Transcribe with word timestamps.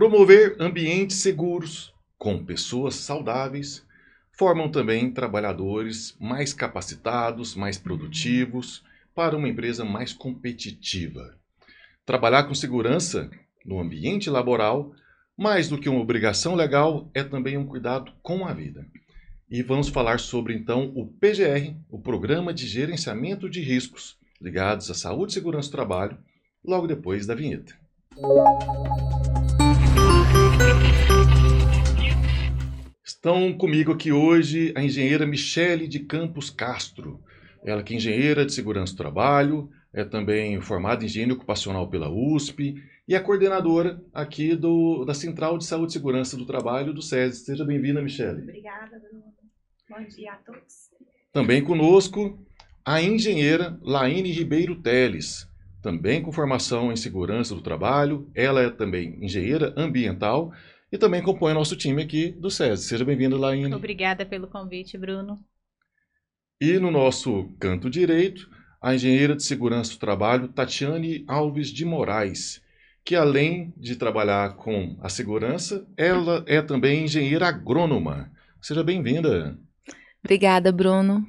Promover 0.00 0.56
ambientes 0.58 1.18
seguros 1.18 1.92
com 2.16 2.42
pessoas 2.42 2.94
saudáveis 2.94 3.86
formam 4.32 4.70
também 4.70 5.10
trabalhadores 5.10 6.16
mais 6.18 6.54
capacitados, 6.54 7.54
mais 7.54 7.76
produtivos, 7.76 8.82
para 9.14 9.36
uma 9.36 9.46
empresa 9.46 9.84
mais 9.84 10.14
competitiva. 10.14 11.36
Trabalhar 12.06 12.44
com 12.44 12.54
segurança 12.54 13.30
no 13.62 13.78
ambiente 13.78 14.30
laboral, 14.30 14.90
mais 15.36 15.68
do 15.68 15.76
que 15.76 15.86
uma 15.86 16.00
obrigação 16.00 16.54
legal, 16.54 17.10
é 17.12 17.22
também 17.22 17.58
um 17.58 17.66
cuidado 17.66 18.10
com 18.22 18.46
a 18.46 18.54
vida. 18.54 18.86
E 19.50 19.62
vamos 19.62 19.90
falar 19.90 20.18
sobre 20.18 20.54
então 20.54 20.90
o 20.96 21.08
PGR, 21.08 21.76
o 21.90 22.00
Programa 22.00 22.54
de 22.54 22.66
Gerenciamento 22.66 23.50
de 23.50 23.60
Riscos 23.60 24.16
ligados 24.40 24.90
à 24.90 24.94
saúde 24.94 25.32
e 25.32 25.34
segurança 25.34 25.68
do 25.68 25.72
trabalho, 25.72 26.16
logo 26.64 26.86
depois 26.86 27.26
da 27.26 27.34
vinheta. 27.34 27.74
Estão 33.04 33.52
comigo 33.52 33.92
aqui 33.92 34.10
hoje 34.10 34.72
a 34.74 34.82
engenheira 34.82 35.26
Michele 35.26 35.86
de 35.86 36.00
Campos 36.00 36.48
Castro. 36.48 37.22
Ela 37.62 37.82
que 37.82 37.92
é 37.92 37.96
engenheira 37.96 38.46
de 38.46 38.52
segurança 38.52 38.94
do 38.94 38.96
trabalho, 38.96 39.70
é 39.92 40.04
também 40.04 40.60
formada 40.60 41.02
em 41.02 41.06
engenharia 41.06 41.34
ocupacional 41.34 41.88
pela 41.88 42.08
USP 42.08 42.82
e 43.06 43.14
é 43.14 43.20
coordenadora 43.20 44.00
aqui 44.14 44.54
do, 44.54 45.04
da 45.04 45.12
Central 45.12 45.58
de 45.58 45.66
Saúde 45.66 45.90
e 45.90 45.92
Segurança 45.92 46.36
do 46.36 46.46
Trabalho 46.46 46.94
do 46.94 47.02
SESI. 47.02 47.44
Seja 47.44 47.64
bem-vinda, 47.64 48.00
Michele. 48.00 48.40
Obrigada, 48.42 48.98
Bruno. 48.98 49.24
Bom 49.90 50.02
dia 50.08 50.32
a 50.32 50.36
todos. 50.36 50.90
Também 51.32 51.62
conosco 51.62 52.38
a 52.84 53.02
engenheira 53.02 53.78
Laine 53.82 54.30
Ribeiro 54.30 54.80
Teles, 54.80 55.49
também 55.82 56.22
com 56.22 56.32
formação 56.32 56.92
em 56.92 56.96
segurança 56.96 57.54
do 57.54 57.60
trabalho. 57.60 58.30
Ela 58.34 58.62
é 58.62 58.70
também 58.70 59.18
engenheira 59.24 59.74
ambiental 59.76 60.52
e 60.92 60.98
também 60.98 61.22
compõe 61.22 61.54
nosso 61.54 61.76
time 61.76 62.02
aqui 62.02 62.30
do 62.32 62.50
SESI. 62.50 62.84
Seja 62.84 63.04
bem-vindo, 63.04 63.36
Laine. 63.36 63.74
Obrigada 63.74 64.26
pelo 64.26 64.46
convite, 64.46 64.98
Bruno. 64.98 65.38
E 66.60 66.78
no 66.78 66.90
nosso 66.90 67.48
canto 67.58 67.88
direito, 67.88 68.48
a 68.82 68.94
engenheira 68.94 69.34
de 69.34 69.42
segurança 69.42 69.92
do 69.92 69.98
trabalho, 69.98 70.48
Tatiane 70.48 71.24
Alves 71.26 71.68
de 71.68 71.84
Moraes, 71.84 72.62
que 73.04 73.16
além 73.16 73.72
de 73.76 73.96
trabalhar 73.96 74.56
com 74.56 74.96
a 75.00 75.08
segurança, 75.08 75.86
ela 75.96 76.44
é 76.46 76.60
também 76.60 77.04
engenheira 77.04 77.48
agrônoma. 77.48 78.30
Seja 78.60 78.84
bem-vinda. 78.84 79.58
Obrigada, 80.22 80.70
Bruno. 80.70 81.26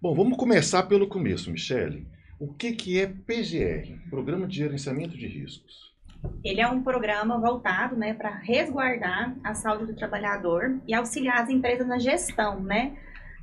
Bom, 0.00 0.14
vamos 0.14 0.38
começar 0.38 0.84
pelo 0.84 1.06
começo, 1.06 1.50
Michele. 1.50 2.06
O 2.38 2.52
que, 2.52 2.72
que 2.72 3.00
é 3.00 3.06
PGR, 3.06 4.08
Programa 4.10 4.46
de 4.46 4.56
Gerenciamento 4.56 5.16
de 5.16 5.26
Riscos? 5.26 5.94
Ele 6.42 6.60
é 6.60 6.66
um 6.66 6.82
programa 6.82 7.38
voltado 7.38 7.96
né, 7.96 8.14
para 8.14 8.30
resguardar 8.30 9.36
a 9.44 9.54
saúde 9.54 9.86
do 9.86 9.94
trabalhador 9.94 10.80
e 10.86 10.94
auxiliar 10.94 11.42
as 11.42 11.48
empresas 11.48 11.86
na 11.86 11.98
gestão 11.98 12.60
né, 12.60 12.96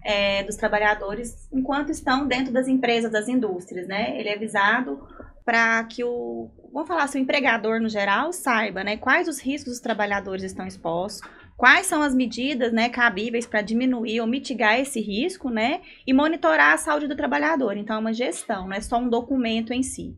é, 0.03 0.43
dos 0.43 0.55
trabalhadores 0.55 1.47
enquanto 1.53 1.91
estão 1.91 2.27
dentro 2.27 2.51
das 2.51 2.67
empresas, 2.67 3.11
das 3.11 3.27
indústrias. 3.27 3.87
Né? 3.87 4.19
Ele 4.19 4.29
é 4.29 4.37
visado 4.37 5.07
para 5.45 5.83
que 5.85 6.03
o, 6.03 6.49
vamos 6.73 6.87
falar 6.87 7.03
assim, 7.03 7.19
o 7.19 7.21
empregador 7.21 7.79
no 7.79 7.89
geral 7.89 8.33
saiba 8.33 8.83
né, 8.83 8.97
quais 8.97 9.27
os 9.27 9.39
riscos 9.39 9.73
os 9.73 9.79
trabalhadores 9.79 10.43
estão 10.43 10.67
expostos, 10.67 11.21
quais 11.61 11.85
são 11.85 12.01
as 12.01 12.15
medidas 12.15 12.73
né, 12.73 12.89
cabíveis 12.89 13.45
para 13.45 13.61
diminuir 13.61 14.19
ou 14.19 14.25
mitigar 14.25 14.79
esse 14.79 14.99
risco 14.99 15.51
né, 15.51 15.81
e 16.07 16.11
monitorar 16.11 16.73
a 16.73 16.77
saúde 16.77 17.07
do 17.07 17.15
trabalhador. 17.15 17.77
Então, 17.77 17.97
é 17.97 17.99
uma 17.99 18.13
gestão, 18.15 18.67
não 18.67 18.73
é 18.73 18.81
só 18.81 18.97
um 18.97 19.07
documento 19.07 19.71
em 19.71 19.83
si. 19.83 20.17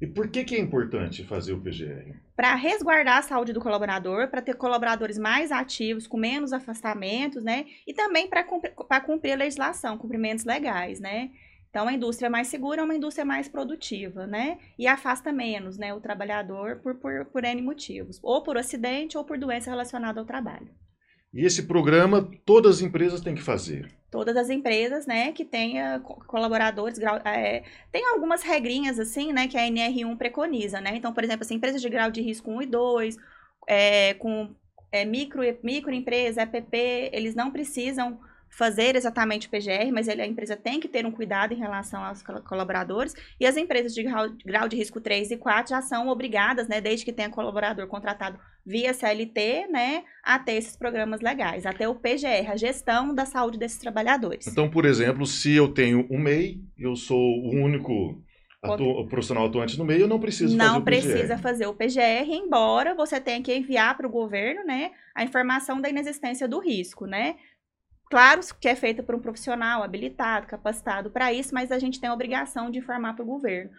E 0.00 0.06
por 0.06 0.30
que, 0.30 0.42
que 0.42 0.54
é 0.54 0.58
importante 0.58 1.22
fazer 1.22 1.52
o 1.52 1.60
PGR? 1.60 2.16
Para 2.34 2.54
resguardar 2.54 3.18
a 3.18 3.22
saúde 3.22 3.52
do 3.52 3.60
colaborador, 3.60 4.28
para 4.28 4.40
ter 4.40 4.54
colaboradores 4.54 5.18
mais 5.18 5.52
ativos, 5.52 6.06
com 6.06 6.16
menos 6.16 6.50
afastamentos, 6.50 7.44
né? 7.44 7.66
E 7.86 7.92
também 7.92 8.26
para 8.26 8.42
cumprir, 8.42 8.72
cumprir 9.04 9.32
a 9.32 9.36
legislação, 9.36 9.98
cumprimentos 9.98 10.46
legais, 10.46 10.98
né? 10.98 11.30
Então, 11.70 11.86
a 11.86 11.92
indústria 11.92 12.28
mais 12.28 12.48
segura 12.48 12.80
é 12.80 12.84
uma 12.84 12.94
indústria 12.94 13.24
mais 13.24 13.48
produtiva, 13.48 14.26
né? 14.26 14.58
E 14.78 14.86
afasta 14.86 15.32
menos 15.32 15.78
né, 15.78 15.94
o 15.94 16.00
trabalhador 16.00 16.80
por, 16.80 16.96
por, 16.96 17.24
por 17.26 17.44
N 17.44 17.62
motivos, 17.62 18.18
ou 18.22 18.42
por 18.42 18.58
acidente 18.58 19.16
ou 19.16 19.24
por 19.24 19.38
doença 19.38 19.70
relacionada 19.70 20.18
ao 20.20 20.26
trabalho. 20.26 20.68
E 21.32 21.44
esse 21.46 21.62
programa 21.62 22.28
todas 22.44 22.76
as 22.76 22.82
empresas 22.82 23.20
têm 23.20 23.36
que 23.36 23.42
fazer? 23.42 23.88
todas 24.10 24.36
as 24.36 24.50
empresas, 24.50 25.06
né, 25.06 25.32
que 25.32 25.44
tenha 25.44 26.00
colaboradores, 26.00 26.98
é, 27.24 27.62
tem 27.92 28.04
algumas 28.08 28.42
regrinhas, 28.42 28.98
assim, 28.98 29.32
né, 29.32 29.46
que 29.46 29.56
a 29.56 29.62
NR1 29.62 30.16
preconiza, 30.16 30.80
né, 30.80 30.96
então, 30.96 31.14
por 31.14 31.22
exemplo, 31.22 31.44
assim, 31.44 31.54
empresas 31.54 31.80
de 31.80 31.88
grau 31.88 32.10
de 32.10 32.20
risco 32.20 32.50
1 32.50 32.62
e 32.62 32.66
2, 32.66 33.16
é, 33.68 34.14
com 34.14 34.54
é, 34.90 35.04
micro, 35.04 35.42
microempresa, 35.62 36.42
EPP, 36.42 37.10
eles 37.12 37.34
não 37.34 37.50
precisam 37.50 38.18
fazer 38.50 38.96
exatamente 38.96 39.46
o 39.46 39.50
PGR, 39.50 39.92
mas 39.92 40.08
ele, 40.08 40.20
a 40.20 40.26
empresa 40.26 40.56
tem 40.56 40.80
que 40.80 40.88
ter 40.88 41.06
um 41.06 41.12
cuidado 41.12 41.54
em 41.54 41.56
relação 41.56 42.04
aos 42.04 42.22
colaboradores, 42.22 43.14
e 43.38 43.46
as 43.46 43.56
empresas 43.56 43.94
de 43.94 44.02
grau, 44.02 44.28
grau 44.44 44.68
de 44.68 44.76
risco 44.76 45.00
3 45.00 45.30
e 45.30 45.36
4 45.36 45.70
já 45.70 45.80
são 45.80 46.08
obrigadas, 46.08 46.68
né, 46.68 46.80
desde 46.80 47.04
que 47.04 47.12
tenha 47.12 47.30
colaborador 47.30 47.86
contratado 47.86 48.38
via 48.66 48.92
CLT, 48.92 49.68
né, 49.68 50.02
a 50.22 50.38
ter 50.38 50.54
esses 50.54 50.76
programas 50.76 51.20
legais, 51.20 51.64
até 51.64 51.88
o 51.88 51.94
PGR, 51.94 52.50
a 52.50 52.56
gestão 52.56 53.14
da 53.14 53.24
saúde 53.24 53.58
desses 53.58 53.78
trabalhadores. 53.78 54.46
Então, 54.46 54.68
por 54.68 54.84
exemplo, 54.84 55.24
se 55.24 55.54
eu 55.54 55.68
tenho 55.68 56.06
um 56.10 56.18
MEI, 56.18 56.60
eu 56.76 56.94
sou 56.96 57.18
o 57.18 57.54
único 57.54 58.20
atu 58.62 59.06
profissional 59.08 59.46
atuante 59.46 59.78
no 59.78 59.86
meio, 59.86 60.02
eu 60.02 60.08
não 60.08 60.20
preciso 60.20 60.54
não 60.54 60.66
fazer 60.66 60.76
o 60.76 60.84
PGR. 60.84 60.94
Não 60.94 61.12
precisa 61.12 61.38
fazer 61.38 61.66
o 61.66 61.74
PGR, 61.74 62.30
embora 62.30 62.94
você 62.94 63.18
tenha 63.18 63.40
que 63.42 63.54
enviar 63.56 63.96
para 63.96 64.06
o 64.06 64.10
governo, 64.10 64.64
né, 64.64 64.90
a 65.14 65.24
informação 65.24 65.80
da 65.80 65.88
inexistência 65.88 66.46
do 66.46 66.58
risco, 66.58 67.06
né, 67.06 67.36
Claro 68.10 68.40
que 68.60 68.68
é 68.68 68.74
feita 68.74 69.04
por 69.04 69.14
um 69.14 69.20
profissional 69.20 69.84
habilitado, 69.84 70.48
capacitado 70.48 71.10
para 71.10 71.32
isso, 71.32 71.54
mas 71.54 71.70
a 71.70 71.78
gente 71.78 72.00
tem 72.00 72.10
a 72.10 72.12
obrigação 72.12 72.68
de 72.68 72.80
informar 72.80 73.14
para 73.14 73.22
o 73.22 73.26
governo. 73.26 73.70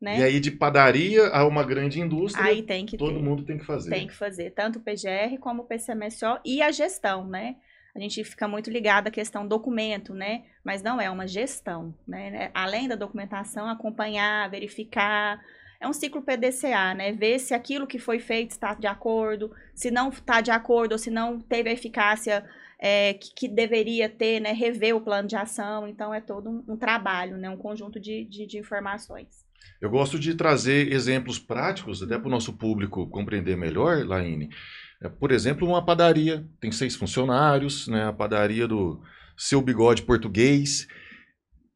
Né? 0.00 0.20
E 0.20 0.22
aí, 0.22 0.40
de 0.40 0.50
padaria 0.50 1.28
a 1.28 1.44
uma 1.46 1.64
grande 1.64 2.00
indústria, 2.00 2.44
aí 2.44 2.62
tem 2.62 2.86
que 2.86 2.96
todo 2.96 3.14
ter. 3.14 3.22
mundo 3.22 3.44
tem 3.44 3.58
que 3.58 3.64
fazer. 3.64 3.90
Tem 3.90 4.06
que 4.06 4.14
fazer, 4.14 4.50
tanto 4.50 4.78
o 4.78 4.82
PGR 4.82 5.38
como 5.40 5.62
o 5.62 5.66
PCMSO 5.66 6.38
e 6.44 6.62
a 6.62 6.70
gestão, 6.70 7.26
né? 7.26 7.56
A 7.96 8.00
gente 8.00 8.22
fica 8.22 8.46
muito 8.46 8.70
ligado 8.70 9.08
à 9.08 9.10
questão 9.10 9.46
documento, 9.46 10.14
né? 10.14 10.44
Mas 10.64 10.82
não 10.82 11.00
é 11.00 11.10
uma 11.10 11.26
gestão, 11.26 11.94
né? 12.06 12.50
Além 12.52 12.86
da 12.86 12.96
documentação, 12.96 13.68
acompanhar, 13.68 14.50
verificar. 14.50 15.40
É 15.80 15.88
um 15.88 15.92
ciclo 15.92 16.22
PDCA, 16.22 16.94
né? 16.94 17.12
Ver 17.12 17.38
se 17.38 17.54
aquilo 17.54 17.86
que 17.86 17.98
foi 17.98 18.18
feito 18.18 18.50
está 18.50 18.74
de 18.74 18.86
acordo, 18.86 19.52
se 19.74 19.90
não 19.90 20.08
está 20.10 20.40
de 20.40 20.50
acordo 20.50 20.92
ou 20.92 20.98
se 20.98 21.10
não 21.10 21.40
teve 21.40 21.70
a 21.70 21.72
eficácia 21.72 22.44
é, 22.86 23.14
que, 23.14 23.30
que, 23.34 23.48
deveria 23.48 24.10
ter, 24.10 24.40
né, 24.40 24.52
rever 24.52 24.94
o 24.94 25.00
plano 25.00 25.26
de 25.26 25.34
ação. 25.34 25.88
Então, 25.88 26.12
é 26.12 26.20
todo 26.20 26.50
um, 26.50 26.74
um 26.74 26.76
trabalho, 26.76 27.38
né, 27.38 27.48
um 27.48 27.56
conjunto 27.56 27.98
de, 27.98 28.26
de, 28.26 28.46
de, 28.46 28.58
informações. 28.58 29.42
Eu 29.80 29.88
gosto 29.88 30.18
de 30.18 30.34
trazer 30.34 30.92
exemplos 30.92 31.38
práticos, 31.38 32.02
até 32.02 32.18
para 32.18 32.28
o 32.28 32.30
nosso 32.30 32.52
público 32.52 33.08
compreender 33.08 33.56
melhor, 33.56 34.04
Laine. 34.06 34.50
É, 35.02 35.08
por 35.08 35.32
exemplo, 35.32 35.66
uma 35.66 35.82
padaria 35.82 36.46
tem 36.60 36.70
seis 36.70 36.94
funcionários, 36.94 37.88
né, 37.88 38.04
a 38.04 38.12
padaria 38.12 38.68
do 38.68 39.00
seu 39.34 39.62
bigode 39.62 40.02
português. 40.02 40.86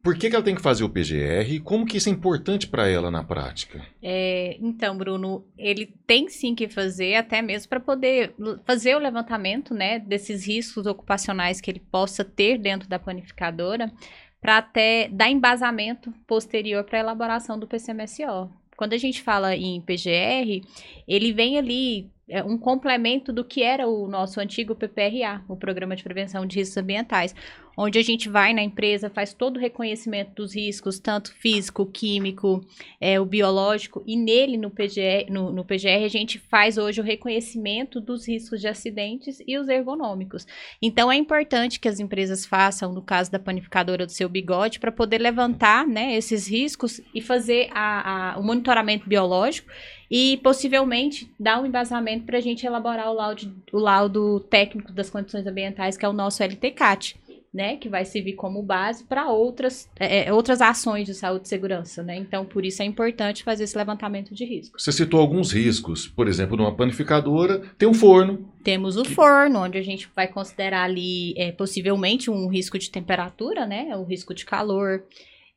Por 0.03 0.17
que, 0.17 0.31
que, 0.31 0.37
ela 0.37 0.45
tem 0.45 0.55
que 0.55 0.63
fazer 0.63 0.85
o 0.85 0.89
PGR 0.89 1.51
e 1.51 1.61
como 1.61 1.85
que 1.85 1.97
isso 1.97 2.09
é 2.09 2.13
importante 2.13 2.69
para 2.69 2.89
ela 2.89 3.11
na 3.11 3.25
prática? 3.25 3.85
É, 4.03 4.57
então, 4.61 4.97
Bruno, 4.97 5.45
ele 5.57 5.87
tem 6.07 6.29
sim 6.29 6.55
que 6.55 6.69
fazer, 6.69 7.17
até 7.17 7.43
mesmo 7.43 7.69
para 7.69 7.81
poder 7.81 8.35
fazer 8.65 8.95
o 8.95 9.01
levantamento 9.01 9.75
né, 9.75 9.99
desses 9.99 10.47
riscos 10.47 10.87
ocupacionais 10.87 11.61
que 11.61 11.71
ele 11.71 11.81
possa 11.81 12.25
ter 12.25 12.59
dentro 12.59 12.89
da 12.89 12.99
planificadora, 12.99 13.93
para 14.41 14.59
até 14.59 15.09
dar 15.09 15.29
embasamento 15.29 16.13
posterior 16.27 16.85
para 16.85 16.99
a 16.99 17.01
elaboração 17.01 17.59
do 17.59 17.67
PCMSO. 17.67 18.51
Quando 18.77 18.93
a 18.93 18.99
gente 18.99 19.21
fala 19.21 19.57
em 19.57 19.81
PGR, 19.81 20.65
ele 21.07 21.33
vem 21.33 21.59
ali 21.59 22.09
um 22.45 22.59
complemento 22.59 23.33
do 23.33 23.45
que 23.45 23.63
era 23.63 23.87
o 23.89 24.07
nosso 24.07 24.41
antigo 24.41 24.75
PPRA, 24.75 25.43
o 25.49 25.57
Programa 25.57 25.97
de 25.97 26.03
Prevenção 26.03 26.45
de 26.45 26.59
Riscos 26.59 26.77
Ambientais, 26.77 27.35
onde 27.81 27.97
a 27.97 28.03
gente 28.03 28.29
vai 28.29 28.53
na 28.53 28.61
empresa, 28.61 29.09
faz 29.09 29.33
todo 29.33 29.57
o 29.57 29.61
reconhecimento 29.61 30.33
dos 30.35 30.57
riscos, 30.57 30.99
tanto 30.99 31.33
físico, 31.33 31.87
químico, 31.87 32.61
é, 33.01 33.21
o 33.21 33.25
biológico, 33.25 34.03
e 34.05 34.17
nele, 34.17 34.57
no 34.57 34.69
PGR, 34.69 35.31
no, 35.31 35.53
no 35.53 35.65
PGR, 35.65 36.05
a 36.05 36.09
gente 36.09 36.41
faz 36.41 36.77
hoje 36.77 37.01
o 37.01 37.05
reconhecimento 37.05 38.01
dos 38.01 38.27
riscos 38.27 38.61
de 38.61 38.67
acidentes 38.67 39.41
e 39.47 39.57
os 39.57 39.69
ergonômicos. 39.69 40.45
Então, 40.83 41.11
é 41.11 41.15
importante 41.15 41.79
que 41.79 41.89
as 41.89 42.01
empresas 42.01 42.45
façam, 42.45 42.93
no 42.93 43.01
caso 43.01 43.31
da 43.31 43.39
panificadora 43.39 44.05
do 44.05 44.11
seu 44.11 44.29
bigode, 44.29 44.81
para 44.81 44.91
poder 44.91 45.19
levantar 45.19 45.87
né, 45.87 46.17
esses 46.17 46.49
riscos 46.49 47.01
e 47.15 47.23
fazer 47.23 47.69
a, 47.73 48.33
a, 48.35 48.39
o 48.41 48.43
monitoramento 48.43 49.09
biológico 49.09 49.71
e 50.11 50.39
possivelmente 50.39 51.31
dar 51.39 51.61
um 51.61 51.67
embasamento 51.67 52.25
para 52.25 52.39
a 52.39 52.41
gente 52.41 52.67
elaborar 52.67 53.11
o 53.11 53.15
laudo, 53.15 53.55
o 53.73 53.79
laudo 53.79 54.41
técnico 54.41 54.93
das 54.93 55.11
condições 55.11 55.47
ambientais, 55.47 55.97
que 55.97 56.05
é 56.05 56.09
o 56.09 56.13
nosso 56.13 56.43
LTCAT 56.43 57.19
né, 57.53 57.77
que 57.77 57.89
vai 57.89 58.05
servir 58.05 58.35
como 58.35 58.63
base 58.63 59.05
para 59.05 59.31
outras, 59.31 59.89
é, 59.99 60.29
é, 60.29 60.33
outras 60.33 60.61
ações 60.61 61.07
de 61.07 61.15
saúde 61.15 61.47
e 61.47 61.49
segurança, 61.49 62.03
né? 62.03 62.17
Então, 62.17 62.45
por 62.45 62.65
isso 62.65 62.83
é 62.83 62.85
importante 62.85 63.43
fazer 63.43 63.65
esse 63.65 63.77
levantamento 63.77 64.35
de 64.35 64.45
riscos. 64.45 64.83
Você 64.83 64.93
citou 64.93 65.19
alguns 65.19 65.53
riscos, 65.53 66.07
por 66.07 66.29
exemplo, 66.29 66.57
numa 66.57 66.75
panificadora 66.75 67.63
tem 67.79 67.89
um 67.89 67.95
forno. 67.95 68.49
Temos 68.63 68.97
o 68.97 69.03
que... 69.03 69.15
forno, 69.15 69.61
onde 69.61 69.79
a 69.79 69.83
gente 69.83 70.09
vai 70.15 70.29
considerar 70.29 70.85
ali 70.85 71.35
é, 71.37 71.51
possivelmente 71.51 72.31
um 72.31 72.49
risco 72.49 72.79
de 72.79 72.91
temperatura, 72.91 73.67
né? 73.67 73.97
O 73.97 74.05
risco 74.05 74.35
de 74.35 74.45
calor. 74.45 75.03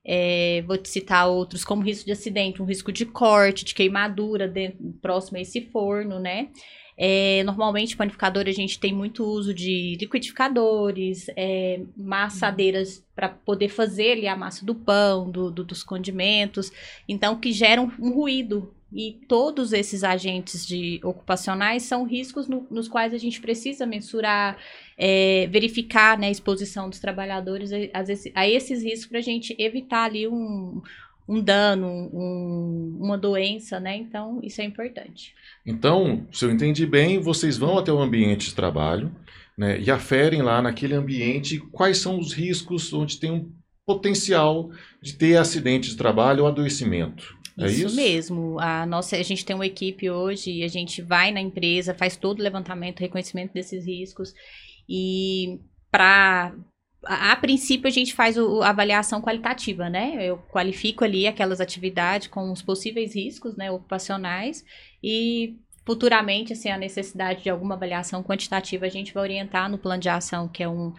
É, 0.04 0.64
vou 0.66 0.78
te 0.78 0.90
citar 0.90 1.28
outros 1.28 1.64
como 1.64 1.84
risco 1.84 2.06
de 2.06 2.12
acidente, 2.12 2.62
um 2.62 2.66
risco 2.66 2.92
de 2.92 3.06
corte, 3.06 3.64
de 3.64 3.74
queimadura 3.74 4.48
dentro, 4.48 4.94
próximo 5.02 5.38
a 5.38 5.42
esse 5.42 5.62
forno, 5.62 6.20
né? 6.20 6.50
É, 6.98 7.44
normalmente, 7.44 7.98
panificador, 7.98 8.44
a 8.48 8.52
gente 8.52 8.80
tem 8.80 8.94
muito 8.94 9.24
uso 9.24 9.54
de 9.54 9.98
liquidificadores, 10.00 11.28
é, 11.36 11.82
massadeiras 11.96 13.04
para 13.16 13.30
poder 13.30 13.70
fazer 13.70 14.12
ali 14.12 14.28
a 14.28 14.36
massa 14.36 14.66
do 14.66 14.76
pão, 14.76 15.30
do, 15.30 15.50
do, 15.50 15.64
dos 15.64 15.84
condimentos, 15.84 16.72
então 17.08 17.40
que 17.40 17.52
geram 17.52 17.92
um 18.00 18.14
ruído. 18.14 18.74
E 18.94 19.20
todos 19.28 19.72
esses 19.72 20.04
agentes 20.04 20.66
de 20.66 21.00
ocupacionais 21.04 21.84
são 21.84 22.04
riscos 22.04 22.48
no, 22.48 22.68
nos 22.70 22.90
quais 22.90 23.14
a 23.14 23.18
gente 23.18 23.40
precisa 23.40 23.86
mensurar, 23.86 24.58
é, 24.98 25.48
verificar 25.48 26.18
né, 26.18 26.28
a 26.28 26.32
exposição 26.32 26.90
dos 26.90 27.00
trabalhadores 27.00 27.72
a, 27.72 27.78
a, 28.36 28.48
esses 28.48 28.84
riscos 28.84 29.08
para 29.08 29.20
a 29.20 29.24
gente 29.24 29.56
evitar 29.58 30.04
ali 30.04 30.28
um, 30.28 30.82
um 31.28 31.42
dano, 31.42 31.88
um, 32.14 32.98
uma 33.00 33.18
doença, 33.18 33.80
né? 33.80 33.96
Então, 33.96 34.42
isso 34.44 34.60
é 34.60 34.66
importante. 34.66 35.34
Então, 35.66 36.28
se 36.32 36.44
eu 36.44 36.52
entendi 36.52 36.86
bem, 36.86 37.20
vocês 37.20 37.58
vão 37.58 37.78
até 37.78 37.94
o 37.94 38.00
ambiente 38.00 38.50
de 38.50 38.56
trabalho 38.56 39.16
né, 39.58 39.80
e 39.80 39.90
aferem 39.90 40.42
lá 40.42 40.62
naquele 40.62 40.96
ambiente 40.96 41.60
quais 41.72 41.98
são 41.98 42.20
os 42.20 42.34
riscos 42.34 42.92
onde 42.92 43.20
tem 43.20 43.32
um 43.32 43.52
potencial 43.86 44.70
de 45.02 45.14
ter 45.14 45.38
acidente 45.38 45.90
de 45.90 45.96
trabalho 45.96 46.44
ou 46.44 46.48
adoecimento. 46.50 47.40
É 47.58 47.66
isso, 47.66 47.88
isso, 47.88 47.96
mesmo. 47.96 48.60
A 48.60 48.86
nossa, 48.86 49.16
a 49.16 49.24
gente 49.24 49.46
tem 49.46 49.56
uma 49.56 49.66
equipe 49.66 50.10
hoje 50.10 50.52
e 50.52 50.64
a 50.64 50.68
gente 50.68 51.02
vai 51.02 51.32
na 51.32 51.42
empresa, 51.42 51.94
faz 51.94 52.16
todo 52.16 52.40
o 52.40 52.44
levantamento, 52.44 53.00
reconhecimento 53.00 53.54
desses 53.54 53.86
riscos 53.86 54.34
e 54.88 55.60
para 55.92 56.54
a, 57.06 57.32
a, 57.32 57.36
princípio 57.36 57.88
a 57.88 57.92
gente 57.92 58.14
faz 58.14 58.38
o, 58.38 58.62
a 58.62 58.70
avaliação 58.70 59.22
qualitativa, 59.22 59.90
né? 59.90 60.18
Eu 60.20 60.38
qualifico 60.38 61.04
ali 61.04 61.28
aquelas 61.28 61.60
atividades 61.60 62.28
com 62.28 62.52
os 62.52 62.62
possíveis 62.62 63.16
riscos, 63.16 63.56
né, 63.56 63.72
ocupacionais 63.72 64.64
e 65.04 65.58
futuramente, 65.86 66.54
assim, 66.54 66.70
a 66.70 66.78
necessidade 66.78 67.44
de 67.44 67.50
alguma 67.50 67.76
avaliação 67.76 68.24
quantitativa 68.24 68.86
a 68.86 68.90
gente 68.90 69.14
vai 69.14 69.24
orientar 69.24 69.70
no 69.70 69.78
plano 69.78 70.02
de 70.02 70.10
ação, 70.10 70.48
que 70.48 70.62
é 70.62 70.70
um, 70.70 70.94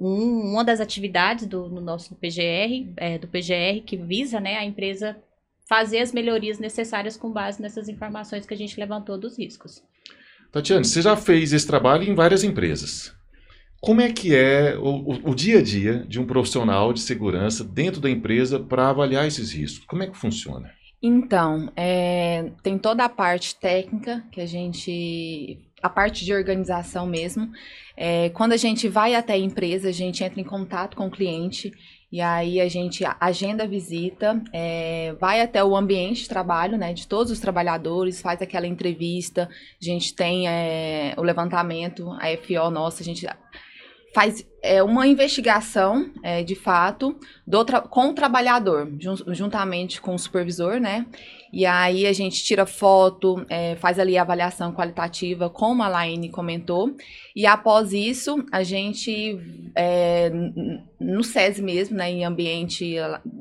um 0.00 0.52
uma 0.52 0.64
das 0.64 0.80
atividades 0.80 1.46
do 1.46 1.68
no 1.68 1.80
nosso 1.80 2.14
PGR, 2.16 2.92
é, 2.96 3.18
do 3.18 3.28
PGR 3.28 3.82
que 3.84 3.96
visa, 3.96 4.40
né, 4.40 4.56
a 4.56 4.64
empresa 4.64 5.16
fazer 5.68 5.98
as 5.98 6.12
melhorias 6.12 6.58
necessárias 6.58 7.16
com 7.16 7.30
base 7.30 7.60
nessas 7.60 7.88
informações 7.88 8.46
que 8.46 8.54
a 8.54 8.56
gente 8.56 8.78
levantou 8.78 9.18
dos 9.18 9.38
riscos. 9.38 9.82
Tatiane, 10.50 10.84
você 10.84 11.00
já 11.00 11.16
fez 11.16 11.52
esse 11.52 11.66
trabalho 11.66 12.04
em 12.04 12.14
várias 12.14 12.44
empresas. 12.44 13.14
Como 13.80 14.00
é 14.00 14.12
que 14.12 14.34
é 14.34 14.76
o, 14.78 15.30
o, 15.30 15.34
dia 15.34 15.58
a 15.58 15.62
dia 15.62 16.04
de 16.06 16.20
um 16.20 16.24
profissional 16.24 16.92
de 16.92 17.00
segurança 17.00 17.64
dentro 17.64 18.00
da 18.00 18.08
empresa 18.08 18.60
para 18.60 18.88
avaliar 18.88 19.26
esses 19.26 19.50
riscos? 19.50 19.84
Como 19.86 20.04
é 20.04 20.06
que 20.06 20.16
funciona? 20.16 20.70
Então, 21.02 21.72
é, 21.74 22.52
tem 22.62 22.78
toda 22.78 23.04
a 23.04 23.08
parte 23.08 23.56
técnica 23.56 24.24
que 24.30 24.40
a 24.40 24.46
gente. 24.46 25.58
a 25.82 25.88
parte 25.88 26.24
de 26.24 26.32
organização 26.32 27.06
mesmo. 27.06 27.50
É, 27.96 28.28
quando 28.28 28.52
a 28.52 28.56
gente 28.56 28.88
vai 28.88 29.16
até 29.16 29.32
a 29.32 29.38
empresa, 29.38 29.88
a 29.88 29.92
gente 29.92 30.22
entra 30.22 30.40
em 30.40 30.44
contato 30.44 30.96
com 30.96 31.08
o 31.08 31.10
cliente 31.10 31.72
e 32.12 32.20
aí 32.20 32.60
a 32.60 32.68
gente 32.68 33.02
agenda 33.18 33.64
a 33.64 33.66
visita, 33.66 34.38
é, 34.52 35.14
vai 35.18 35.40
até 35.40 35.64
o 35.64 35.74
ambiente 35.74 36.24
de 36.24 36.28
trabalho, 36.28 36.76
né, 36.76 36.92
de 36.92 37.08
todos 37.08 37.32
os 37.32 37.40
trabalhadores, 37.40 38.20
faz 38.20 38.42
aquela 38.42 38.66
entrevista, 38.66 39.48
a 39.80 39.84
gente 39.84 40.14
tem 40.14 40.46
é, 40.46 41.14
o 41.16 41.22
levantamento, 41.22 42.10
a 42.20 42.26
FO 42.36 42.70
nossa, 42.70 43.02
a 43.02 43.04
gente 43.04 43.26
faz 44.14 44.46
é, 44.62 44.82
uma 44.82 45.06
investigação, 45.06 46.10
é, 46.22 46.42
de 46.42 46.54
fato, 46.54 47.16
do 47.46 47.64
com 47.88 48.10
o 48.10 48.14
trabalhador, 48.14 48.88
juntamente 49.28 50.00
com 50.00 50.14
o 50.14 50.18
supervisor, 50.18 50.78
né? 50.78 51.06
E 51.52 51.66
aí 51.66 52.06
a 52.06 52.12
gente 52.14 52.42
tira 52.42 52.64
foto, 52.64 53.44
é, 53.48 53.76
faz 53.76 53.98
ali 53.98 54.16
a 54.16 54.22
avaliação 54.22 54.72
qualitativa, 54.72 55.50
como 55.50 55.82
a 55.82 55.88
Laine 55.88 56.30
comentou. 56.30 56.96
E 57.36 57.44
após 57.44 57.92
isso, 57.92 58.42
a 58.50 58.62
gente, 58.62 59.38
é, 59.76 60.30
no 60.98 61.22
SES 61.22 61.60
mesmo, 61.60 61.96
né, 61.96 62.10
em 62.10 62.24
ambiente 62.24 62.96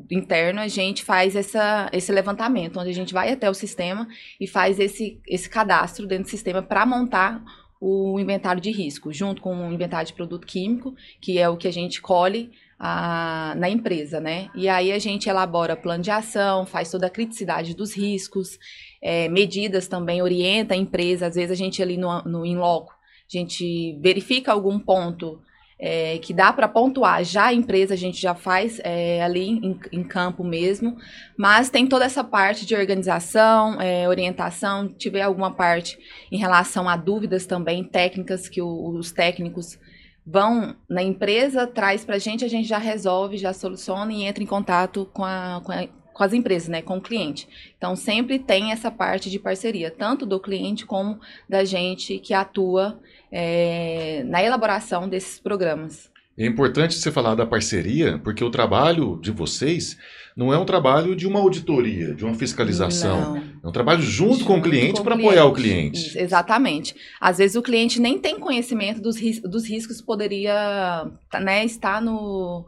interno, 0.09 0.59
a 0.59 0.67
gente 0.67 1.05
faz 1.05 1.37
essa, 1.37 1.89
esse 1.93 2.11
levantamento, 2.11 2.79
onde 2.79 2.89
a 2.89 2.93
gente 2.93 3.13
vai 3.13 3.31
até 3.31 3.49
o 3.49 3.53
sistema 3.53 4.05
e 4.39 4.45
faz 4.45 4.77
esse, 4.77 5.21
esse 5.25 5.49
cadastro 5.49 6.05
dentro 6.05 6.25
do 6.25 6.29
sistema 6.29 6.61
para 6.61 6.85
montar 6.85 7.41
o 7.81 8.19
inventário 8.19 8.61
de 8.61 8.69
risco, 8.69 9.11
junto 9.11 9.41
com 9.41 9.67
o 9.67 9.73
inventário 9.73 10.05
de 10.05 10.13
produto 10.13 10.45
químico, 10.45 10.93
que 11.19 11.39
é 11.39 11.49
o 11.49 11.57
que 11.57 11.67
a 11.67 11.73
gente 11.73 11.99
colhe 11.99 12.51
a, 12.77 13.55
na 13.57 13.67
empresa, 13.67 14.19
né? 14.19 14.51
E 14.53 14.69
aí 14.69 14.91
a 14.91 14.99
gente 14.99 15.27
elabora 15.27 15.75
plano 15.75 16.03
de 16.03 16.11
ação, 16.11 16.63
faz 16.63 16.91
toda 16.91 17.07
a 17.07 17.09
criticidade 17.09 17.75
dos 17.75 17.97
riscos, 17.97 18.59
é, 19.01 19.27
medidas 19.29 19.87
também, 19.87 20.21
orienta 20.21 20.75
a 20.75 20.77
empresa, 20.77 21.25
às 21.25 21.33
vezes 21.33 21.49
a 21.49 21.55
gente 21.55 21.81
ali 21.81 21.97
no, 21.97 22.21
no 22.21 22.45
in 22.45 22.57
loco, 22.57 22.93
a 22.93 23.37
gente 23.37 23.97
verifica 23.99 24.51
algum 24.51 24.77
ponto 24.77 25.41
é, 25.81 26.19
que 26.19 26.31
dá 26.31 26.53
para 26.53 26.67
pontuar. 26.67 27.23
Já 27.23 27.47
a 27.47 27.53
empresa 27.53 27.95
a 27.95 27.97
gente 27.97 28.21
já 28.21 28.35
faz 28.35 28.79
é, 28.83 29.23
ali 29.23 29.49
em, 29.49 29.79
em, 29.91 30.03
campo 30.03 30.43
mesmo, 30.43 30.95
mas 31.35 31.71
tem 31.71 31.87
toda 31.87 32.05
essa 32.05 32.23
parte 32.23 32.67
de 32.67 32.75
organização, 32.75 33.81
é, 33.81 34.07
orientação. 34.07 34.87
Tiver 34.87 35.23
alguma 35.23 35.49
parte 35.49 35.97
em 36.31 36.37
relação 36.37 36.87
a 36.87 36.95
dúvidas 36.95 37.47
também 37.47 37.83
técnicas 37.83 38.47
que 38.47 38.61
o, 38.61 38.89
os 38.89 39.11
técnicos 39.11 39.79
vão 40.23 40.75
na 40.87 41.01
empresa, 41.01 41.65
traz 41.65 42.05
para 42.05 42.15
a 42.17 42.19
gente, 42.19 42.45
a 42.45 42.47
gente 42.47 42.67
já 42.67 42.77
resolve, 42.77 43.37
já 43.37 43.51
soluciona 43.51 44.13
e 44.13 44.23
entra 44.23 44.43
em 44.43 44.47
contato 44.47 45.09
com, 45.11 45.25
a, 45.25 45.61
com, 45.65 45.71
a, 45.71 45.87
com 46.13 46.23
as 46.23 46.33
empresas, 46.33 46.67
né, 46.67 46.81
com 46.81 46.97
o 46.97 47.01
cliente. 47.01 47.47
Então 47.77 47.95
sempre 47.95 48.39
tem 48.39 48.71
essa 48.71 48.91
parte 48.91 49.29
de 49.29 49.39
parceria, 49.39 49.91
tanto 49.91 50.25
do 50.25 50.39
cliente 50.39 50.85
como 50.85 51.19
da 51.47 51.63
gente 51.63 52.19
que 52.19 52.33
atua 52.33 52.99
é, 53.31 54.23
na 54.25 54.43
elaboração 54.43 55.07
desses 55.07 55.39
programas. 55.39 56.11
É 56.37 56.45
importante 56.45 56.95
você 56.95 57.11
falar 57.11 57.35
da 57.35 57.45
parceria, 57.45 58.17
porque 58.23 58.43
o 58.43 58.49
trabalho 58.49 59.19
de 59.21 59.31
vocês 59.31 59.97
não 60.35 60.53
é 60.53 60.57
um 60.57 60.65
trabalho 60.65 61.15
de 61.15 61.27
uma 61.27 61.39
auditoria, 61.39 62.15
de 62.15 62.23
uma 62.23 62.33
fiscalização. 62.33 63.35
Não. 63.35 63.43
É 63.63 63.67
um 63.67 63.71
trabalho 63.71 64.01
junto, 64.01 64.35
junto 64.35 64.45
com 64.45 64.57
o 64.57 64.61
cliente 64.61 65.01
para 65.01 65.15
apoiar 65.15 65.45
o 65.45 65.53
cliente. 65.53 66.17
Exatamente. 66.17 66.95
Às 67.19 67.37
vezes 67.37 67.55
o 67.55 67.61
cliente 67.61 67.99
nem 67.99 68.17
tem 68.17 68.39
conhecimento 68.39 69.01
dos, 69.01 69.17
ris 69.17 69.41
dos 69.41 69.67
riscos 69.67 69.99
que 69.99 70.05
poderia 70.05 71.11
né, 71.41 71.65
estar 71.65 72.01
no, 72.01 72.65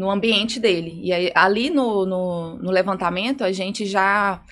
no 0.00 0.10
ambiente 0.10 0.58
dele. 0.58 0.98
E 1.02 1.12
aí, 1.12 1.30
ali 1.34 1.68
no, 1.68 2.06
no, 2.06 2.56
no 2.56 2.70
levantamento, 2.70 3.44
a 3.44 3.52
gente 3.52 3.84
já 3.84 4.42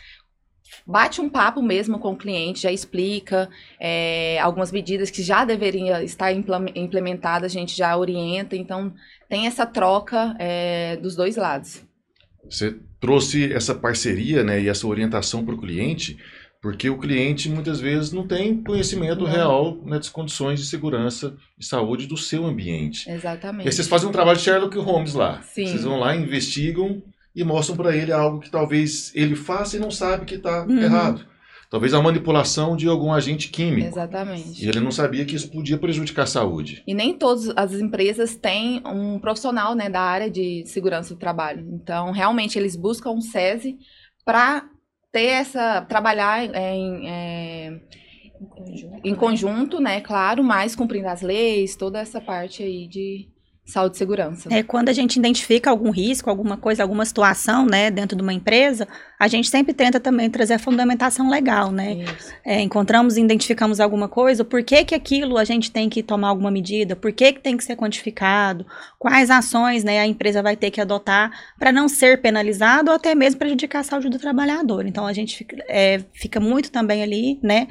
bate 0.86 1.22
um 1.22 1.30
papo 1.30 1.62
mesmo 1.62 1.98
com 1.98 2.12
o 2.12 2.16
cliente, 2.16 2.60
já 2.60 2.70
explica 2.70 3.48
é, 3.80 4.38
algumas 4.40 4.70
medidas 4.70 5.10
que 5.10 5.22
já 5.22 5.46
deveriam 5.46 6.02
estar 6.02 6.30
implementadas, 6.74 7.50
a 7.50 7.54
gente 7.58 7.74
já 7.74 7.96
orienta, 7.96 8.54
então 8.56 8.92
tem 9.26 9.46
essa 9.46 9.64
troca 9.64 10.36
é, 10.38 10.96
dos 10.96 11.16
dois 11.16 11.36
lados. 11.36 11.82
Você 12.44 12.76
trouxe 13.00 13.50
essa 13.50 13.74
parceria 13.74 14.44
né, 14.44 14.60
e 14.60 14.68
essa 14.68 14.86
orientação 14.86 15.46
para 15.46 15.54
o 15.54 15.60
cliente, 15.60 16.18
porque 16.60 16.90
o 16.90 16.98
cliente 16.98 17.48
muitas 17.48 17.80
vezes 17.80 18.12
não 18.12 18.26
tem 18.26 18.62
conhecimento 18.62 19.24
não. 19.24 19.30
real 19.30 19.78
né, 19.84 19.96
das 19.96 20.08
condições 20.08 20.60
de 20.60 20.66
segurança 20.66 21.36
e 21.58 21.64
saúde 21.64 22.06
do 22.06 22.16
seu 22.16 22.44
ambiente. 22.44 23.08
Exatamente. 23.08 23.66
E 23.66 23.68
aí 23.68 23.72
vocês 23.72 23.86
fazem 23.86 24.08
um 24.08 24.12
trabalho 24.12 24.38
de 24.38 24.44
Sherlock 24.44 24.76
Holmes 24.78 25.14
lá. 25.14 25.40
Sim. 25.42 25.66
Vocês 25.66 25.84
vão 25.84 26.00
lá, 26.00 26.16
investigam 26.16 27.02
e 27.34 27.44
mostram 27.44 27.76
para 27.76 27.96
ele 27.96 28.12
algo 28.12 28.40
que 28.40 28.50
talvez 28.50 29.12
ele 29.14 29.36
faça 29.36 29.76
e 29.76 29.80
não 29.80 29.90
sabe 29.90 30.24
que 30.24 30.34
está 30.34 30.64
uhum. 30.64 30.78
errado. 30.78 31.24
Talvez 31.70 31.92
a 31.92 32.00
manipulação 32.00 32.74
de 32.74 32.88
algum 32.88 33.12
agente 33.12 33.50
químico. 33.50 33.86
Exatamente. 33.86 34.64
E 34.64 34.68
ele 34.68 34.80
não 34.80 34.90
sabia 34.90 35.24
que 35.26 35.36
isso 35.36 35.50
podia 35.50 35.76
prejudicar 35.76 36.22
a 36.22 36.26
saúde. 36.26 36.82
E 36.86 36.94
nem 36.94 37.12
todas 37.12 37.52
as 37.54 37.74
empresas 37.74 38.34
têm 38.34 38.82
um 38.86 39.18
profissional 39.18 39.74
né, 39.74 39.90
da 39.90 40.00
área 40.00 40.30
de 40.30 40.64
segurança 40.66 41.14
do 41.14 41.20
trabalho. 41.20 41.64
Então, 41.70 42.10
realmente, 42.10 42.58
eles 42.58 42.74
buscam 42.74 43.10
um 43.10 43.20
SESI 43.20 43.76
para 44.24 44.66
ter 45.12 45.26
essa. 45.26 45.82
trabalhar 45.82 46.44
em. 46.44 47.08
É, 47.08 47.80
em 49.02 49.14
conjunto, 49.14 49.80
né? 49.80 50.00
Claro, 50.00 50.44
mas 50.44 50.76
cumprindo 50.76 51.08
as 51.08 51.22
leis, 51.22 51.74
toda 51.74 51.98
essa 51.98 52.20
parte 52.20 52.62
aí 52.62 52.86
de 52.86 53.28
saúde 53.68 53.96
e 53.96 53.98
segurança. 53.98 54.48
É, 54.50 54.62
quando 54.62 54.88
a 54.88 54.92
gente 54.94 55.16
identifica 55.16 55.68
algum 55.68 55.90
risco, 55.90 56.30
alguma 56.30 56.56
coisa, 56.56 56.82
alguma 56.82 57.04
situação, 57.04 57.66
né, 57.66 57.90
dentro 57.90 58.16
de 58.16 58.22
uma 58.22 58.32
empresa, 58.32 58.88
a 59.18 59.28
gente 59.28 59.48
sempre 59.50 59.74
tenta 59.74 60.00
também 60.00 60.30
trazer 60.30 60.54
a 60.54 60.58
fundamentação 60.58 61.28
legal, 61.28 61.70
né? 61.70 62.04
É, 62.44 62.62
encontramos, 62.62 63.18
identificamos 63.18 63.78
alguma 63.78 64.08
coisa, 64.08 64.42
por 64.42 64.62
que 64.62 64.84
que 64.84 64.94
aquilo 64.94 65.36
a 65.36 65.44
gente 65.44 65.70
tem 65.70 65.90
que 65.90 66.02
tomar 66.02 66.28
alguma 66.28 66.50
medida, 66.50 66.96
por 66.96 67.12
que 67.12 67.32
que 67.34 67.40
tem 67.40 67.58
que 67.58 67.64
ser 67.64 67.76
quantificado, 67.76 68.64
quais 68.98 69.30
ações, 69.30 69.84
né, 69.84 70.00
a 70.00 70.06
empresa 70.06 70.42
vai 70.42 70.56
ter 70.56 70.70
que 70.70 70.80
adotar 70.80 71.30
para 71.58 71.70
não 71.70 71.88
ser 71.88 72.22
penalizado 72.22 72.90
ou 72.90 72.96
até 72.96 73.14
mesmo 73.14 73.38
prejudicar 73.38 73.80
a 73.80 73.84
saúde 73.84 74.08
do 74.08 74.18
trabalhador. 74.18 74.86
Então, 74.86 75.06
a 75.06 75.12
gente 75.12 75.36
fica, 75.36 75.56
é, 75.68 76.02
fica 76.14 76.40
muito 76.40 76.72
também 76.72 77.02
ali, 77.02 77.38
né, 77.42 77.68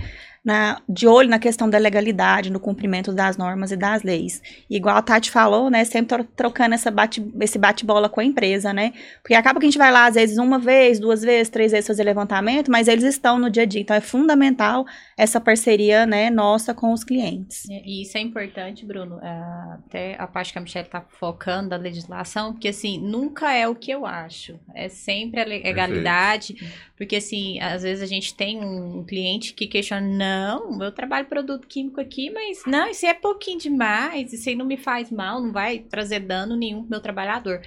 na, 0.48 0.82
de 0.88 1.06
olho 1.06 1.28
na 1.28 1.38
questão 1.38 1.70
da 1.70 1.78
legalidade, 1.78 2.50
no 2.50 2.58
cumprimento 2.58 3.12
das 3.12 3.36
normas 3.36 3.74
e 3.74 3.76
das 3.76 4.02
leis. 4.02 4.42
Igual 4.70 4.96
a 4.96 5.02
Tati 5.02 5.30
falou, 5.30 5.70
né, 5.70 5.84
sempre 5.84 6.24
trocando 6.24 6.74
essa 6.74 6.90
bate, 6.90 7.22
esse 7.42 7.60
bate-bola 7.60 8.08
com 8.08 8.22
a 8.22 8.24
empresa, 8.24 8.72
né, 8.72 8.94
porque 9.22 9.34
acaba 9.34 9.60
que 9.60 9.66
a 9.66 9.70
gente 9.70 9.78
vai 9.78 9.92
lá, 9.92 10.06
às 10.06 10.16
vezes, 10.16 10.38
uma 10.38 10.58
vez, 10.58 11.02
duas 11.02 11.22
vezes, 11.22 11.50
três 11.50 11.74
vezes 11.74 11.86
fazer 11.86 12.06
levantamento, 12.06 12.72
mas 12.72 12.88
eles 12.88 13.04
estão 13.04 13.38
no 13.38 13.50
dia 13.50 13.64
a 13.64 13.66
dia, 13.66 13.82
então 13.82 13.94
é 13.94 14.00
fundamental 14.00 14.86
essa 15.18 15.42
parceria, 15.42 16.06
né, 16.06 16.30
nossa 16.30 16.74
com 16.74 16.94
os 16.94 17.04
clientes. 17.04 17.66
E 17.70 18.04
isso 18.04 18.18
é 18.18 18.22
importante, 18.22 18.86
Bruno, 18.86 19.20
é, 19.22 19.74
até 19.74 20.16
a 20.18 20.28
parte 20.28 20.54
que 20.54 20.60
a 20.60 20.62
Michelle 20.62 20.86
está 20.86 21.02
focando 21.02 21.70
da 21.70 21.76
legislação, 21.76 22.54
porque, 22.54 22.70
assim, 22.70 22.98
nunca 23.02 23.52
é 23.52 23.68
o 23.68 23.76
que 23.76 23.92
eu 23.92 24.06
acho, 24.06 24.58
é 24.74 24.88
sempre 24.88 25.42
a 25.42 25.46
legalidade, 25.46 26.54
Perfeito. 26.54 26.92
porque, 26.96 27.18
assim, 27.18 27.60
às 27.60 27.84
vezes 27.84 28.02
a 28.02 28.06
gente 28.06 28.34
tem 28.34 28.64
um 28.64 29.04
cliente 29.04 29.54
que 29.54 29.68
questiona, 29.68 30.06
não, 30.38 30.82
eu 30.84 30.92
trabalho 30.92 31.28
produto 31.28 31.68
químico 31.68 32.00
aqui, 32.00 32.30
mas 32.30 32.64
não, 32.68 32.88
isso 32.90 33.06
é 33.06 33.14
pouquinho 33.14 33.60
demais, 33.60 34.32
isso 34.32 34.48
aí 34.48 34.56
não 34.56 34.66
me 34.66 34.78
faz 34.78 35.10
mal, 35.12 35.42
não 35.42 35.52
vai 35.52 35.80
trazer 35.80 36.20
dano 36.20 36.56
nenhum 36.56 36.82
pro 36.82 36.92
meu 36.92 37.02
trabalhador. 37.02 37.62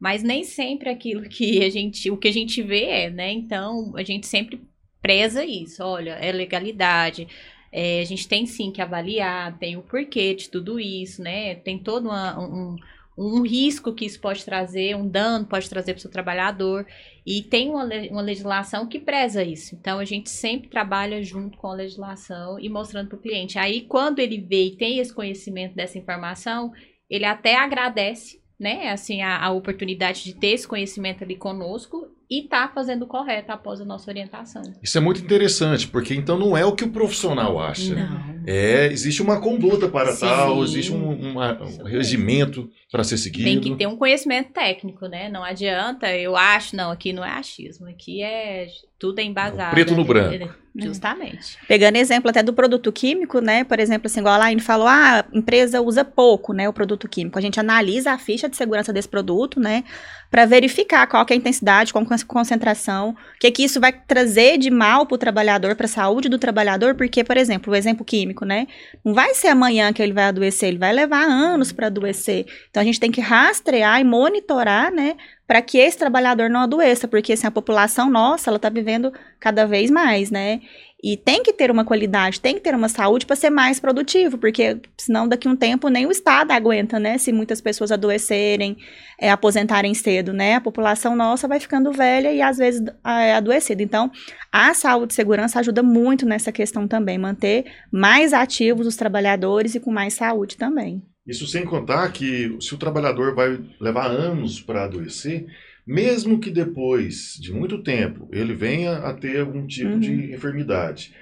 Mas 0.00 0.22
nem 0.22 0.42
sempre 0.44 0.88
aquilo 0.88 1.22
que 1.28 1.62
a 1.64 1.70
gente, 1.70 2.10
o 2.10 2.16
que 2.16 2.28
a 2.28 2.32
gente 2.32 2.62
vê 2.62 2.84
é, 2.84 3.10
né? 3.10 3.32
Então, 3.32 3.92
a 3.96 4.02
gente 4.02 4.26
sempre 4.26 4.62
preza 5.02 5.44
isso, 5.44 5.84
olha, 5.84 6.12
é 6.12 6.32
legalidade, 6.32 7.28
é, 7.70 8.00
a 8.00 8.04
gente 8.04 8.26
tem 8.26 8.46
sim 8.46 8.70
que 8.70 8.80
avaliar, 8.80 9.58
tem 9.58 9.76
o 9.76 9.82
porquê 9.82 10.34
de 10.34 10.48
tudo 10.48 10.80
isso, 10.80 11.22
né? 11.22 11.56
Tem 11.56 11.78
todo 11.78 12.06
uma, 12.06 12.38
um, 12.40 12.76
um 13.16 13.42
risco 13.42 13.92
que 13.92 14.04
isso 14.04 14.20
pode 14.20 14.44
trazer, 14.44 14.96
um 14.96 15.06
dano 15.06 15.46
pode 15.46 15.68
trazer 15.70 15.92
para 15.92 15.98
o 15.98 16.02
seu 16.02 16.10
trabalhador. 16.10 16.86
E 17.24 17.42
tem 17.42 17.70
uma, 17.70 17.84
uma 18.10 18.20
legislação 18.20 18.86
que 18.86 18.98
preza 18.98 19.42
isso. 19.42 19.74
Então, 19.74 19.98
a 19.98 20.04
gente 20.04 20.28
sempre 20.28 20.68
trabalha 20.68 21.22
junto 21.22 21.56
com 21.56 21.68
a 21.68 21.74
legislação 21.74 22.58
e 22.58 22.68
mostrando 22.68 23.08
para 23.08 23.18
o 23.18 23.22
cliente. 23.22 23.58
Aí, 23.58 23.82
quando 23.82 24.18
ele 24.18 24.38
vê 24.40 24.66
e 24.66 24.76
tem 24.76 24.98
esse 24.98 25.14
conhecimento 25.14 25.74
dessa 25.74 25.96
informação, 25.96 26.72
ele 27.08 27.24
até 27.24 27.56
agradece, 27.56 28.42
né? 28.58 28.90
Assim, 28.90 29.22
a, 29.22 29.42
a 29.42 29.50
oportunidade 29.52 30.24
de 30.24 30.34
ter 30.34 30.48
esse 30.48 30.66
conhecimento 30.66 31.22
ali 31.22 31.36
conosco 31.36 32.08
e 32.30 32.42
tá 32.42 32.70
fazendo 32.74 33.02
o 33.02 33.06
correto 33.06 33.52
após 33.52 33.80
a 33.80 33.84
nossa 33.84 34.10
orientação. 34.10 34.62
Isso 34.82 34.96
é 34.96 35.00
muito 35.00 35.20
interessante, 35.22 35.86
porque 35.86 36.14
então 36.14 36.38
não 36.38 36.56
é 36.56 36.64
o 36.64 36.74
que 36.74 36.84
o 36.84 36.90
profissional 36.90 37.60
acha. 37.60 37.94
Não. 37.94 38.42
É, 38.46 38.86
existe 38.86 39.22
uma 39.22 39.40
conduta 39.40 39.88
para 39.88 40.12
Sim. 40.12 40.26
tal, 40.26 40.62
existe 40.62 40.92
um, 40.92 41.30
uma, 41.30 41.62
um 41.62 41.84
regimento 41.84 42.70
para 42.90 43.02
ser 43.04 43.16
seguido. 43.16 43.44
Tem 43.44 43.60
que 43.60 43.74
ter 43.76 43.86
um 43.86 43.96
conhecimento 43.96 44.52
técnico, 44.52 45.06
né? 45.06 45.28
Não 45.28 45.42
adianta, 45.42 46.12
eu 46.14 46.36
acho, 46.36 46.76
não, 46.76 46.90
aqui 46.90 47.12
não 47.12 47.24
é 47.24 47.30
achismo, 47.30 47.88
aqui 47.88 48.22
é 48.22 48.66
tudo 48.98 49.18
é 49.18 49.22
embasado. 49.22 49.74
Preto 49.74 49.94
no 49.94 50.04
branco. 50.04 50.54
Justamente. 50.76 51.56
Pegando 51.68 51.96
exemplo 51.96 52.30
até 52.30 52.42
do 52.42 52.52
produto 52.52 52.90
químico, 52.90 53.40
né? 53.40 53.62
Por 53.62 53.78
exemplo, 53.78 54.06
assim, 54.06 54.18
igual 54.18 54.34
a 54.34 54.38
Laine 54.38 54.60
falou, 54.60 54.88
ah, 54.88 55.20
a 55.20 55.38
empresa 55.38 55.80
usa 55.80 56.04
pouco, 56.04 56.52
né, 56.52 56.68
o 56.68 56.72
produto 56.72 57.08
químico. 57.08 57.38
A 57.38 57.42
gente 57.42 57.60
analisa 57.60 58.12
a 58.12 58.18
ficha 58.18 58.48
de 58.48 58.56
segurança 58.56 58.92
desse 58.92 59.08
produto, 59.08 59.60
né, 59.60 59.84
para 60.30 60.46
verificar 60.46 61.06
qual 61.06 61.24
é 61.28 61.32
a 61.32 61.36
intensidade, 61.36 61.92
qual 61.92 62.04
é 62.10 62.13
concentração, 62.22 63.10
o 63.10 63.38
que 63.40 63.50
que 63.50 63.64
isso 63.64 63.80
vai 63.80 63.92
trazer 63.92 64.58
de 64.58 64.70
mal 64.70 65.06
para 65.06 65.14
o 65.14 65.18
trabalhador, 65.18 65.74
para 65.74 65.86
a 65.86 65.88
saúde 65.88 66.28
do 66.28 66.38
trabalhador, 66.38 66.94
porque, 66.94 67.24
por 67.24 67.36
exemplo, 67.36 67.72
o 67.72 67.76
exemplo 67.76 68.04
químico, 68.04 68.44
né, 68.44 68.66
não 69.04 69.14
vai 69.14 69.34
ser 69.34 69.48
amanhã 69.48 69.92
que 69.92 70.02
ele 70.02 70.12
vai 70.12 70.24
adoecer, 70.24 70.68
ele 70.68 70.78
vai 70.78 70.92
levar 70.92 71.24
anos 71.24 71.72
para 71.72 71.86
adoecer. 71.86 72.46
Então 72.70 72.80
a 72.80 72.84
gente 72.84 73.00
tem 73.00 73.10
que 73.10 73.20
rastrear 73.20 74.00
e 74.00 74.04
monitorar, 74.04 74.92
né, 74.92 75.16
para 75.46 75.60
que 75.60 75.78
esse 75.78 75.98
trabalhador 75.98 76.48
não 76.48 76.60
adoeça, 76.60 77.08
porque 77.08 77.32
assim, 77.32 77.46
a 77.46 77.50
população 77.50 78.08
nossa, 78.10 78.50
ela 78.50 78.56
está 78.56 78.68
vivendo 78.68 79.12
cada 79.38 79.66
vez 79.66 79.90
mais, 79.90 80.30
né? 80.30 80.60
E 81.06 81.18
tem 81.18 81.42
que 81.42 81.52
ter 81.52 81.70
uma 81.70 81.84
qualidade, 81.84 82.40
tem 82.40 82.54
que 82.54 82.62
ter 82.62 82.74
uma 82.74 82.88
saúde 82.88 83.26
para 83.26 83.36
ser 83.36 83.50
mais 83.50 83.78
produtivo, 83.78 84.38
porque 84.38 84.80
senão 84.96 85.28
daqui 85.28 85.46
a 85.46 85.50
um 85.50 85.56
tempo 85.56 85.90
nem 85.90 86.06
o 86.06 86.10
Estado 86.10 86.50
aguenta, 86.52 86.98
né? 86.98 87.18
Se 87.18 87.30
muitas 87.30 87.60
pessoas 87.60 87.92
adoecerem, 87.92 88.78
é, 89.20 89.30
aposentarem 89.30 89.92
cedo, 89.92 90.32
né? 90.32 90.54
A 90.54 90.62
população 90.62 91.14
nossa 91.14 91.46
vai 91.46 91.60
ficando 91.60 91.92
velha 91.92 92.32
e 92.32 92.40
às 92.40 92.56
vezes 92.56 92.82
é 93.04 93.34
adoecida. 93.34 93.82
Então, 93.82 94.10
a 94.50 94.72
saúde 94.72 95.12
e 95.12 95.16
segurança 95.16 95.60
ajuda 95.60 95.82
muito 95.82 96.24
nessa 96.24 96.50
questão 96.50 96.88
também, 96.88 97.18
manter 97.18 97.66
mais 97.92 98.32
ativos 98.32 98.86
os 98.86 98.96
trabalhadores 98.96 99.74
e 99.74 99.80
com 99.80 99.92
mais 99.92 100.14
saúde 100.14 100.56
também. 100.56 101.02
Isso 101.26 101.46
sem 101.46 101.66
contar 101.66 102.10
que 102.12 102.56
se 102.62 102.74
o 102.74 102.78
trabalhador 102.78 103.34
vai 103.34 103.58
levar 103.78 104.06
anos 104.06 104.58
para 104.58 104.84
adoecer, 104.84 105.44
mesmo 105.86 106.38
que 106.38 106.50
depois 106.50 107.36
de 107.40 107.52
muito 107.52 107.82
tempo 107.82 108.28
ele 108.32 108.54
venha 108.54 108.98
a 108.98 109.12
ter 109.12 109.40
algum 109.40 109.66
tipo 109.66 109.90
uhum. 109.90 110.00
de 110.00 110.32
enfermidade, 110.32 111.14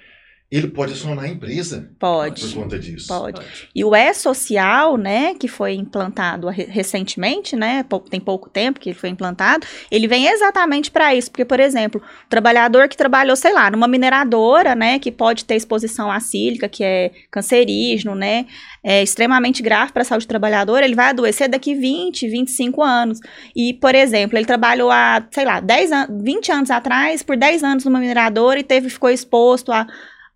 ele 0.52 0.68
pode 0.68 0.92
acionar 0.92 1.24
a 1.24 1.28
empresa 1.28 1.90
pode, 1.98 2.46
por 2.46 2.54
conta 2.62 2.78
disso. 2.78 3.08
Pode. 3.08 3.40
E 3.74 3.82
o 3.82 3.96
E-Social, 3.96 4.98
né, 4.98 5.34
que 5.34 5.48
foi 5.48 5.72
implantado 5.72 6.46
recentemente, 6.48 7.56
né, 7.56 7.82
tem 8.10 8.20
pouco 8.20 8.50
tempo 8.50 8.78
que 8.78 8.90
ele 8.90 8.98
foi 8.98 9.08
implantado, 9.08 9.66
ele 9.90 10.06
vem 10.06 10.26
exatamente 10.26 10.90
para 10.90 11.14
isso. 11.14 11.30
Porque, 11.30 11.46
por 11.46 11.58
exemplo, 11.58 12.02
o 12.02 12.28
trabalhador 12.28 12.86
que 12.86 12.98
trabalhou, 12.98 13.34
sei 13.34 13.54
lá, 13.54 13.70
numa 13.70 13.88
mineradora, 13.88 14.74
né, 14.74 14.98
que 14.98 15.10
pode 15.10 15.46
ter 15.46 15.54
exposição 15.54 16.12
à 16.12 16.20
sílica, 16.20 16.68
que 16.68 16.84
é 16.84 17.10
cancerígeno, 17.30 18.14
né, 18.14 18.44
é 18.84 19.02
extremamente 19.02 19.62
grave 19.62 19.90
para 19.90 20.02
a 20.02 20.04
saúde 20.04 20.26
do 20.26 20.28
trabalhador, 20.28 20.82
ele 20.82 20.94
vai 20.94 21.08
adoecer 21.08 21.48
daqui 21.48 21.74
20, 21.74 22.28
25 22.28 22.82
anos. 22.82 23.20
E, 23.56 23.72
por 23.72 23.94
exemplo, 23.94 24.36
ele 24.36 24.44
trabalhou 24.44 24.90
há, 24.90 25.26
sei 25.30 25.46
lá, 25.46 25.60
10 25.60 25.92
an 25.92 26.08
20 26.22 26.52
anos 26.52 26.70
atrás, 26.70 27.22
por 27.22 27.38
10 27.38 27.64
anos 27.64 27.84
numa 27.86 27.98
mineradora 27.98 28.60
e 28.60 28.62
teve, 28.62 28.90
ficou 28.90 29.08
exposto 29.08 29.72
a 29.72 29.86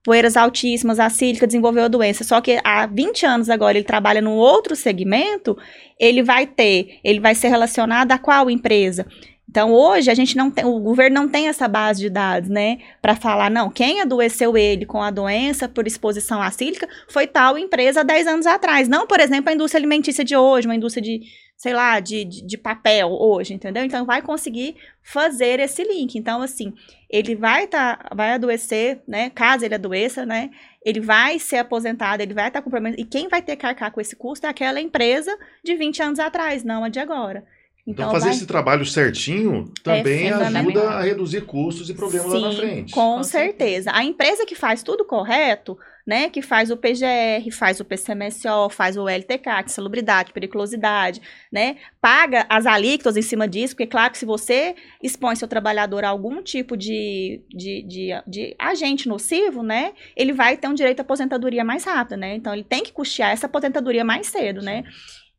poeiras 0.07 0.37
altíssimas, 0.37 1.01
a 1.01 1.11
sílica 1.11 1.49
desenvolveu 1.49 1.83
a 1.83 1.89
doença. 1.89 2.23
Só 2.23 2.41
que 2.41 2.61
há 2.63 2.87
20 2.87 3.27
anos 3.27 3.51
agora 3.51 3.77
ele 3.77 3.85
trabalha 3.85 4.23
num 4.23 4.37
outro 4.37 4.77
segmento, 4.77 5.59
ele 5.99 6.23
vai 6.23 6.47
ter, 6.47 7.01
ele 7.03 7.19
vai 7.19 7.35
ser 7.35 7.49
relacionado 7.49 8.13
a 8.13 8.19
qual 8.19 8.49
empresa? 8.49 9.05
Então, 9.49 9.73
hoje, 9.73 10.09
a 10.09 10.15
gente 10.15 10.37
não 10.37 10.49
tem, 10.49 10.65
o 10.65 10.79
governo 10.79 11.23
não 11.23 11.29
tem 11.29 11.49
essa 11.49 11.67
base 11.67 12.01
de 12.01 12.11
dados, 12.11 12.49
né, 12.49 12.79
para 13.01 13.17
falar, 13.17 13.51
não, 13.51 13.71
quem 13.71 14.01
adoeceu 14.01 14.57
ele 14.57 14.85
com 14.85 15.03
a 15.03 15.11
doença 15.11 15.69
por 15.69 15.87
exposição 15.87 16.41
à 16.43 16.51
sílica 16.51 16.89
foi 17.09 17.27
tal 17.27 17.57
empresa 17.59 18.01
há 18.01 18.05
10 18.05 18.27
anos 18.29 18.47
atrás. 18.47 18.89
Não, 18.89 19.07
por 19.07 19.19
exemplo, 19.19 19.51
a 19.51 19.55
indústria 19.55 19.81
alimentícia 19.81 20.25
de 20.25 20.37
hoje, 20.37 20.69
uma 20.69 20.75
indústria 20.77 21.03
de, 21.03 21.23
sei 21.57 21.73
lá, 21.73 21.99
de, 22.01 22.25
de, 22.25 22.43
de, 22.43 22.59
papel 22.59 23.09
hoje, 23.11 23.55
entendeu? 23.55 23.83
Então 23.83 24.05
vai 24.05 24.21
conseguir 24.21 24.77
fazer 25.03 25.59
esse 25.59 25.83
link. 25.83 26.17
Então, 26.17 26.43
assim, 26.43 26.75
ele 27.09 27.35
vai 27.35 27.67
tá, 27.67 28.11
vai 28.15 28.33
adoecer, 28.33 29.01
né? 29.09 29.31
Caso 29.31 29.65
ele 29.65 29.75
adoeça, 29.75 30.27
né? 30.27 30.51
Ele 30.85 31.01
vai 31.01 31.39
ser 31.39 31.57
aposentado, 31.57 32.23
ele 32.23 32.35
vai 32.35 32.49
estar 32.49 32.61
tá 32.61 32.63
com 32.63 32.71
problema. 32.71 32.95
E 32.99 33.05
quem 33.05 33.29
vai 33.29 33.41
ter 33.41 33.57
que 33.57 33.65
arcar 33.65 33.91
com 33.91 34.01
esse 34.01 34.15
custo 34.15 34.47
é 34.47 34.51
aquela 34.51 34.81
empresa 34.81 35.37
de 35.65 35.75
20 35.75 36.03
anos 36.03 36.19
atrás, 36.19 36.63
não 36.63 36.85
a 36.85 36.89
de 36.91 37.01
agora. 37.01 37.45
Então, 37.87 38.07
então 38.07 38.11
fazer 38.11 38.27
vai... 38.27 38.35
esse 38.35 38.47
trabalho 38.47 38.85
certinho 38.85 39.73
também 39.83 40.29
é 40.29 40.33
ajuda 40.33 40.91
a 40.91 41.03
reduzir 41.03 41.43
custos 41.43 41.89
e 41.89 41.95
problemas 41.95 42.33
Sim, 42.33 42.39
lá 42.39 42.49
na 42.49 42.55
frente. 42.57 42.93
Com, 42.93 43.17
com 43.17 43.23
certeza. 43.23 43.47
certeza. 43.57 43.91
A 43.93 44.05
empresa 44.05 44.47
que 44.47 44.55
faz 44.55 44.83
tudo 44.83 45.05
correto, 45.05 45.79
né, 46.07 46.31
que 46.31 46.41
faz 46.41 46.71
o 46.71 46.77
PGR, 46.77 47.51
faz 47.51 47.81
o 47.81 47.85
PCMSO, 47.85 48.71
faz 48.71 48.97
o 48.97 49.09
LTK, 49.09 49.39
que 49.39 49.49
é 49.49 49.69
salubridade, 49.69 50.33
periculosidade, 50.33 51.21
né, 51.53 51.77
paga 52.01 52.47
as 52.49 52.65
alíquotas 52.65 53.17
em 53.17 53.23
cima 53.23 53.49
disso, 53.49 53.75
porque 53.75 53.89
claro 53.89 54.13
que 54.13 54.19
se 54.19 54.25
você 54.25 54.77
expõe 55.03 55.35
seu 55.35 55.49
trabalhador 55.49 56.05
a 56.05 56.09
algum 56.09 56.43
tipo 56.43 56.77
de, 56.77 57.43
de, 57.51 57.83
de, 57.83 58.23
de 58.27 58.57
agente 58.57 59.09
nocivo, 59.09 59.65
né, 59.65 59.93
ele 60.17 60.33
vai 60.33 60.57
ter 60.57 60.69
um 60.69 60.75
direito 60.75 61.01
à 61.01 61.03
aposentadoria 61.03 61.65
mais 61.65 61.85
rápido, 61.85 62.19
né, 62.19 62.37
então 62.37 62.53
ele 62.53 62.65
tem 62.65 62.85
que 62.85 62.93
custear 62.93 63.33
essa 63.33 63.47
aposentadoria 63.47 64.05
mais 64.05 64.29
cedo, 64.29 64.63
né, 64.63 64.85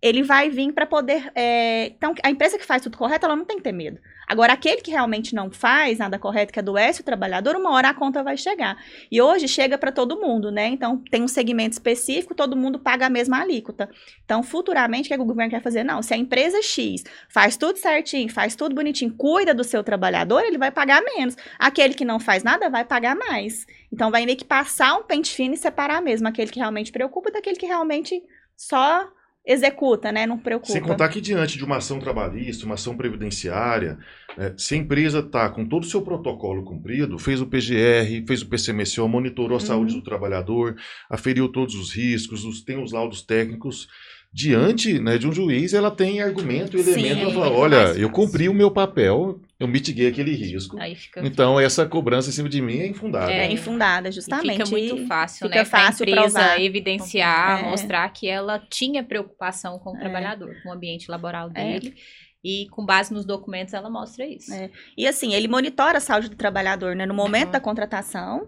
ele 0.01 0.22
vai 0.22 0.50
vir 0.50 0.72
para 0.74 0.86
poder. 0.86 1.32
É... 1.34 1.88
Então, 1.88 2.13
a 2.24 2.30
empresa 2.30 2.58
que 2.58 2.66
faz 2.66 2.84
tudo 2.84 2.98
correto, 2.98 3.25
ela 3.25 3.36
não 3.36 3.46
tem 3.46 3.58
que 3.58 3.63
ter 3.63 3.72
medo. 3.72 4.00
Agora, 4.27 4.54
aquele 4.54 4.82
que 4.82 4.92
realmente 4.92 5.34
não 5.34 5.50
faz 5.50 6.00
nada 6.00 6.20
correto, 6.20 6.51
que 6.51 6.60
adoece 6.60 7.00
o 7.00 7.04
trabalhador, 7.04 7.56
uma 7.56 7.72
hora 7.72 7.89
a 7.89 7.94
conta 7.94 8.22
vai 8.22 8.36
chegar. 8.36 8.77
E 9.10 9.22
hoje 9.22 9.48
chega 9.48 9.77
para 9.77 9.92
todo 9.92 10.20
mundo, 10.20 10.51
né? 10.51 10.68
Então, 10.68 11.01
tem 11.10 11.24
um 11.24 11.27
segmento 11.27 11.74
específico, 11.74 12.36
todo 12.36 12.56
mundo 12.56 12.77
paga 12.77 13.06
a 13.06 13.10
mesma 13.10 13.39
alíquota. 13.39 13.89
Então, 14.25 14.44
futuramente, 14.44 15.08
o 15.08 15.16
que, 15.16 15.22
o 15.22 15.25
governo 15.25 15.50
quer 15.50 15.63
fazer? 15.63 15.84
Não, 15.84 16.04
se 16.04 16.13
a 16.13 16.18
empresa 16.18 16.62
X 16.62 17.04
faz 17.30 17.56
tudo 17.56 17.77
certinho, 17.77 18.30
faz 18.30 18.54
tudo 18.54 18.75
bonitinho, 18.75 19.16
cuida 19.16 19.54
do 19.54 19.63
seu 19.63 19.82
trabalhador, 19.82 20.44
ele 20.44 20.58
vai 20.58 20.72
pagar 20.72 21.01
menos. 21.01 21.38
Aquele 21.58 21.94
que 21.94 22.04
não 22.04 22.20
faz 22.20 22.44
nada 22.44 22.70
vai 22.70 22.84
pagar 22.84 23.16
mais. 23.16 23.66
Então, 23.92 24.12
vai 24.12 24.25
meio 24.25 24.38
que 24.38 24.46
passar 24.46 24.98
um 24.98 25.04
pente 25.04 25.34
fino 25.34 25.54
e 25.54 25.58
separar 25.58 26.01
mesmo 26.01 26.27
aquele 26.27 26.51
que 26.51 26.60
realmente 26.60 26.92
preocupa 26.92 27.32
daquele 27.32 27.56
que 27.56 27.66
realmente 27.66 28.22
só 28.58 29.10
executa, 29.48 30.12
né? 30.12 30.25
Não 30.25 30.38
preocupa. 30.38 30.74
Sem 30.74 30.82
contar 30.82 31.08
que 31.10 31.22
diante 31.22 31.58
de 31.58 31.63
uma 31.63 31.77
ação 31.77 32.00
trabalhista, 32.00 32.66
uma 32.66 32.75
ação 32.75 32.96
previdenciária, 32.98 33.98
é, 34.38 34.54
se 34.58 34.75
a 34.75 34.77
empresa 34.77 35.20
está 35.20 35.50
com 35.50 35.66
todo 35.66 35.84
o 35.84 35.88
seu 35.88 36.01
protocolo 36.01 36.63
cumprido, 36.63 37.18
fez 37.18 37.39
o 37.42 37.48
PGR, 37.48 38.24
fez 38.27 38.42
o 38.42 38.48
PCMSO, 38.50 39.08
monitorou 39.08 39.58
a 39.58 39.60
saúde 39.62 39.94
Uhum. 39.94 40.00
do 40.00 40.04
trabalhador, 40.06 40.75
aferiu 41.10 41.48
todos 41.50 41.74
os 41.75 41.94
riscos, 41.96 42.44
os- 42.44 42.62
tem 42.62 42.82
os 42.84 42.92
laudos 42.92 43.22
técnicos, 43.22 43.88
diante 44.34 45.00
né, 45.00 45.17
de 45.17 45.27
um 45.27 45.31
juiz, 45.34 45.74
ela 45.74 45.89
tem 45.89 46.22
argumento 46.22 46.77
e 46.77 46.81
elemento 46.81 47.19
para 47.22 47.29
é 47.29 47.34
falar, 47.34 47.51
olha, 47.51 47.75
eu 47.98 48.10
cumpri 48.10 48.48
o 48.50 48.53
meu 48.53 48.69
papel, 48.69 49.39
eu 49.60 49.67
mitiguei 49.67 50.07
aquele 50.07 50.36
risco, 50.36 50.79
Aí 50.79 50.96
fica, 50.96 51.25
então 51.25 51.60
essa 51.60 51.86
cobrança 51.86 52.29
em 52.29 52.34
cima 52.34 52.48
de 52.50 52.62
mim 52.62 52.79
é 52.79 52.88
infundada. 52.88 53.31
É 53.31 53.46
É. 53.48 53.51
infundada, 53.51 54.10
e 54.10 54.12
justamente. 54.12 54.51
fica 54.57 54.69
muito 54.69 55.07
fácil, 55.07 55.48
fica 55.48 55.60
né? 55.60 55.65
fácil 55.65 56.05
pra 56.05 56.15
empresa 56.17 56.39
usar. 56.39 56.62
evidenciar, 56.62 57.63
É. 57.65 57.69
mostrar 57.69 58.07
que 58.10 58.27
ela 58.27 58.60
tinha 58.69 59.03
preocupação 59.03 59.79
com 59.79 59.91
o 59.93 59.96
É. 59.96 60.00
trabalhador, 60.00 60.55
com 60.62 60.69
o 60.69 60.74
ambiente 60.74 61.10
laboral 61.10 61.50
É. 61.55 61.79
dele. 61.79 61.96
E 62.43 62.67
com 62.69 62.86
base 62.86 63.12
nos 63.12 63.25
documentos 63.25 63.74
ela 63.74 63.89
mostra 63.89 64.25
isso. 64.25 64.53
É. 64.53 64.69
E 64.96 65.07
assim, 65.07 65.34
ele 65.34 65.48
monitora 65.48 65.98
a 65.98 66.01
saúde 66.01 66.29
do 66.29 66.36
trabalhador, 66.36 66.96
né, 66.96 67.05
no 67.05 67.13
momento 67.13 67.48
Uhum. 67.48 67.51
da 67.53 67.60
contratação 67.60 68.48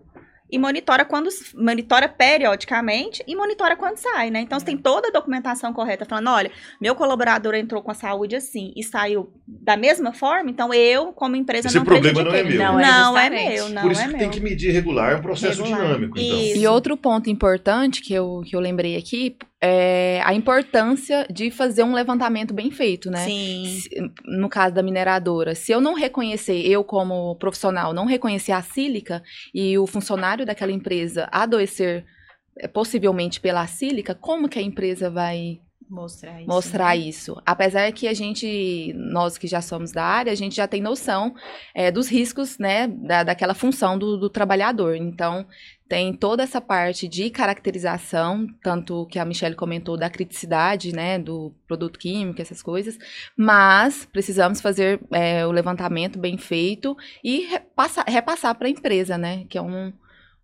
e 0.51 0.57
monitora 0.57 1.05
quando 1.05 1.29
monitora 1.55 2.07
periodicamente 2.09 3.23
e 3.27 3.35
monitora 3.35 3.75
quando 3.75 3.97
sai, 3.97 4.29
né? 4.29 4.41
Então 4.41 4.59
você 4.59 4.65
tem 4.65 4.77
toda 4.77 5.09
a 5.09 5.11
documentação 5.11 5.71
correta 5.73 6.05
falando, 6.05 6.29
olha, 6.29 6.51
meu 6.79 6.95
colaborador 6.95 7.53
entrou 7.55 7.81
com 7.81 7.91
a 7.91 7.93
saúde 7.93 8.35
assim 8.35 8.73
e 8.75 8.83
saiu 8.83 9.31
da 9.47 9.77
mesma 9.77 10.13
forma, 10.13 10.49
então 10.49 10.73
eu, 10.73 11.13
como 11.13 11.35
empresa, 11.35 11.67
Esse 11.67 11.77
não 11.77 11.85
problema 11.85 12.23
não 12.23 12.33
é 12.33 12.43
meu. 12.43 12.57
Não, 12.57 12.79
é 12.79 12.81
Não 12.81 13.17
é 13.17 13.23
justamente. 13.23 13.53
meu, 13.53 13.69
não 13.69 13.81
Por 13.81 13.91
isso 13.91 14.01
é 14.01 14.03
que 14.05 14.09
meu. 14.11 14.19
tem 14.19 14.29
que 14.29 14.39
medir 14.39 14.71
regular, 14.71 15.11
é 15.13 15.15
um 15.17 15.21
processo 15.21 15.61
Regular. 15.63 15.85
dinâmico. 15.85 16.17
Então. 16.19 16.61
E 16.61 16.67
outro 16.67 16.97
ponto 16.97 17.29
importante 17.29 18.01
que 18.01 18.13
eu, 18.13 18.41
que 18.45 18.55
eu 18.55 18.59
lembrei 18.59 18.95
aqui 18.97 19.35
é 19.61 20.21
a 20.23 20.33
importância 20.33 21.27
de 21.29 21.51
fazer 21.51 21.83
um 21.83 21.93
levantamento 21.93 22.53
bem 22.53 22.71
feito, 22.71 23.11
né? 23.11 23.25
Sim. 23.25 23.65
Se- 23.81 24.11
no 24.25 24.47
caso 24.47 24.73
da 24.73 24.81
mineradora, 24.81 25.53
se 25.53 25.71
eu 25.71 25.81
não 25.81 25.93
reconhecer, 25.93 26.65
eu 26.65 26.83
como 26.83 27.35
profissional, 27.35 27.93
não 27.93 28.05
reconhecer 28.05 28.53
a 28.53 28.61
sílica 28.61 29.21
e 29.53 29.77
o 29.77 29.85
funcionário 29.85 30.45
daquela 30.45 30.71
empresa 30.71 31.27
adoecer 31.31 32.05
eh, 32.57 32.67
possivelmente 32.67 33.39
pela 33.41 33.67
sílica, 33.67 34.15
como 34.15 34.47
que 34.47 34.59
a 34.59 34.61
empresa 34.61 35.09
vai 35.09 35.59
Mostrar 35.89 36.39
isso. 36.39 36.47
mostrar 36.47 36.95
né? 36.95 36.97
isso? 36.97 37.41
Apesar 37.43 37.91
que 37.91 38.07
a 38.07 38.13
gente, 38.13 38.93
nós 38.95 39.39
que 39.39 39.47
já 39.47 39.59
somos 39.59 39.91
da 39.91 40.03
área, 40.03 40.31
a 40.31 40.35
gente 40.35 40.55
já 40.55 40.67
tem 40.67 40.81
noção 40.81 41.33
eh, 41.73 41.89
dos 41.89 42.07
riscos, 42.07 42.59
né, 42.59 42.87
da, 42.87 43.23
daquela 43.23 43.55
função 43.55 43.97
do, 43.97 44.15
do 44.15 44.29
trabalhador. 44.29 44.95
Então, 44.95 45.47
tem 45.87 46.13
toda 46.13 46.43
essa 46.43 46.61
parte 46.61 47.07
de 47.07 47.31
caracterização, 47.31 48.45
tanto 48.61 49.07
que 49.07 49.17
a 49.17 49.25
Michelle 49.25 49.55
comentou 49.55 49.97
da 49.97 50.11
criticidade, 50.11 50.93
né, 50.93 51.17
do 51.17 51.51
produto 51.67 51.97
químico, 51.97 52.39
essas 52.39 52.61
coisas, 52.61 52.95
mas 53.35 54.05
precisamos 54.05 54.61
fazer 54.61 54.99
eh, 55.11 55.43
o 55.47 55.51
levantamento 55.51 56.19
bem 56.19 56.37
feito 56.37 56.95
e 57.23 57.47
repassa- 57.47 58.05
repassar 58.07 58.53
para 58.53 58.67
a 58.67 58.71
empresa, 58.71 59.17
né, 59.17 59.45
que 59.49 59.57
é 59.57 59.61
um, 59.61 59.91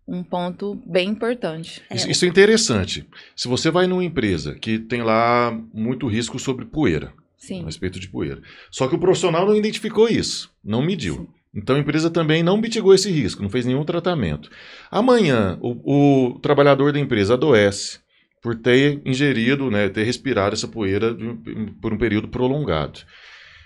um 0.06 0.22
ponto 0.22 0.80
bem 0.86 1.08
importante. 1.08 1.82
Isso, 1.92 2.08
isso 2.10 2.24
é 2.24 2.28
interessante. 2.28 3.06
Se 3.34 3.48
você 3.48 3.70
vai 3.70 3.86
numa 3.86 4.04
empresa 4.04 4.54
que 4.54 4.78
tem 4.78 5.02
lá 5.02 5.58
muito 5.74 6.06
risco 6.06 6.38
sobre 6.38 6.64
poeira, 6.64 7.12
Sim. 7.36 7.62
a 7.62 7.66
respeito 7.66 7.98
de 7.98 8.08
poeira, 8.08 8.40
só 8.70 8.86
que 8.88 8.94
o 8.94 8.98
profissional 8.98 9.46
não 9.46 9.56
identificou 9.56 10.08
isso, 10.08 10.50
não 10.64 10.80
mediu. 10.82 11.28
Então 11.54 11.74
a 11.76 11.78
empresa 11.78 12.10
também 12.10 12.42
não 12.42 12.56
mitigou 12.58 12.94
esse 12.94 13.10
risco, 13.10 13.42
não 13.42 13.48
fez 13.48 13.64
nenhum 13.64 13.84
tratamento. 13.84 14.50
Amanhã 14.90 15.58
o, 15.60 16.30
o 16.34 16.38
trabalhador 16.40 16.92
da 16.92 16.98
empresa 17.00 17.34
adoece 17.34 17.98
por 18.42 18.54
ter 18.54 19.00
ingerido, 19.04 19.70
né, 19.70 19.88
ter 19.88 20.04
respirado 20.04 20.54
essa 20.54 20.68
poeira 20.68 21.12
de 21.14 21.34
por 21.80 21.92
um 21.92 21.98
período 21.98 22.28
prolongado. 22.28 23.00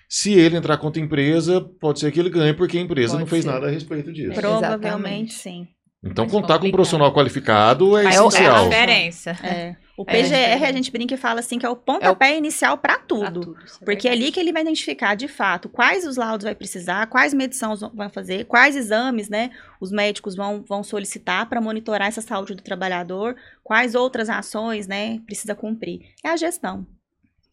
Se 0.08 0.32
ele 0.32 0.56
entrar 0.56 0.76
contra 0.78 1.00
a 1.02 1.04
empresa, 1.04 1.60
pode 1.60 2.00
ser 2.00 2.10
que 2.10 2.18
ele 2.18 2.30
ganhe, 2.30 2.54
porque 2.54 2.78
a 2.78 2.80
empresa 2.80 3.12
Pode 3.12 3.20
não 3.20 3.26
fez 3.28 3.44
ser. 3.44 3.50
nada 3.50 3.66
a 3.66 3.70
respeito 3.70 4.12
disso. 4.12 4.32
Pro- 4.32 4.40
Provavelmente 4.40 5.32
sim. 5.34 5.68
Então 6.02 6.24
Mais 6.24 6.32
contar 6.32 6.46
com 6.46 6.52
um 6.54 6.56
complicado. 6.58 6.72
profissional 6.72 7.12
qualificado 7.12 7.96
é 7.98 8.04
É 8.04 8.06
o- 8.06 8.08
É 8.08 8.16
a 8.16 8.26
essencial. 8.28 8.68
diferença. 8.68 9.30
É. 9.44 9.76
O 9.98 10.02
É, 10.06 10.12
PGR, 10.22 10.64
a 10.64 10.72
gente 10.72 10.90
brinca 10.90 11.12
e 11.12 11.16
fala 11.18 11.40
assim 11.40 11.58
que 11.58 11.66
é 11.66 11.68
o 11.68 11.76
pontapé 11.76 12.38
inicial 12.38 12.78
para 12.78 12.94
Pra 12.96 13.04
tudo. 13.06 13.40
tudo, 13.40 13.56
é 13.82 13.84
Porque 13.84 14.08
é 14.08 14.12
ali 14.12 14.32
que 14.32 14.40
ele 14.40 14.50
vai 14.50 14.62
identificar, 14.62 15.14
de 15.14 15.28
fato, 15.28 15.68
quais 15.68 16.06
os 16.06 16.16
laudos 16.16 16.44
vai 16.44 16.54
precisar, 16.54 17.06
quais 17.08 17.34
medições 17.34 17.80
vão 17.80 18.08
fazer, 18.08 18.46
quais 18.46 18.76
exames, 18.76 19.28
né, 19.28 19.50
os 19.78 19.92
médicos 19.92 20.34
vão, 20.34 20.64
vão 20.66 20.82
solicitar 20.82 21.46
para 21.50 21.60
monitorar 21.60 22.08
essa 22.08 22.22
saúde 22.22 22.54
do 22.54 22.62
trabalhador, 22.62 23.36
quais 23.62 23.94
outras 23.94 24.30
ações, 24.30 24.86
né, 24.88 25.18
precisa 25.26 25.54
cumprir. 25.54 26.00
É 26.24 26.30
a 26.30 26.36
gestão. 26.36 26.86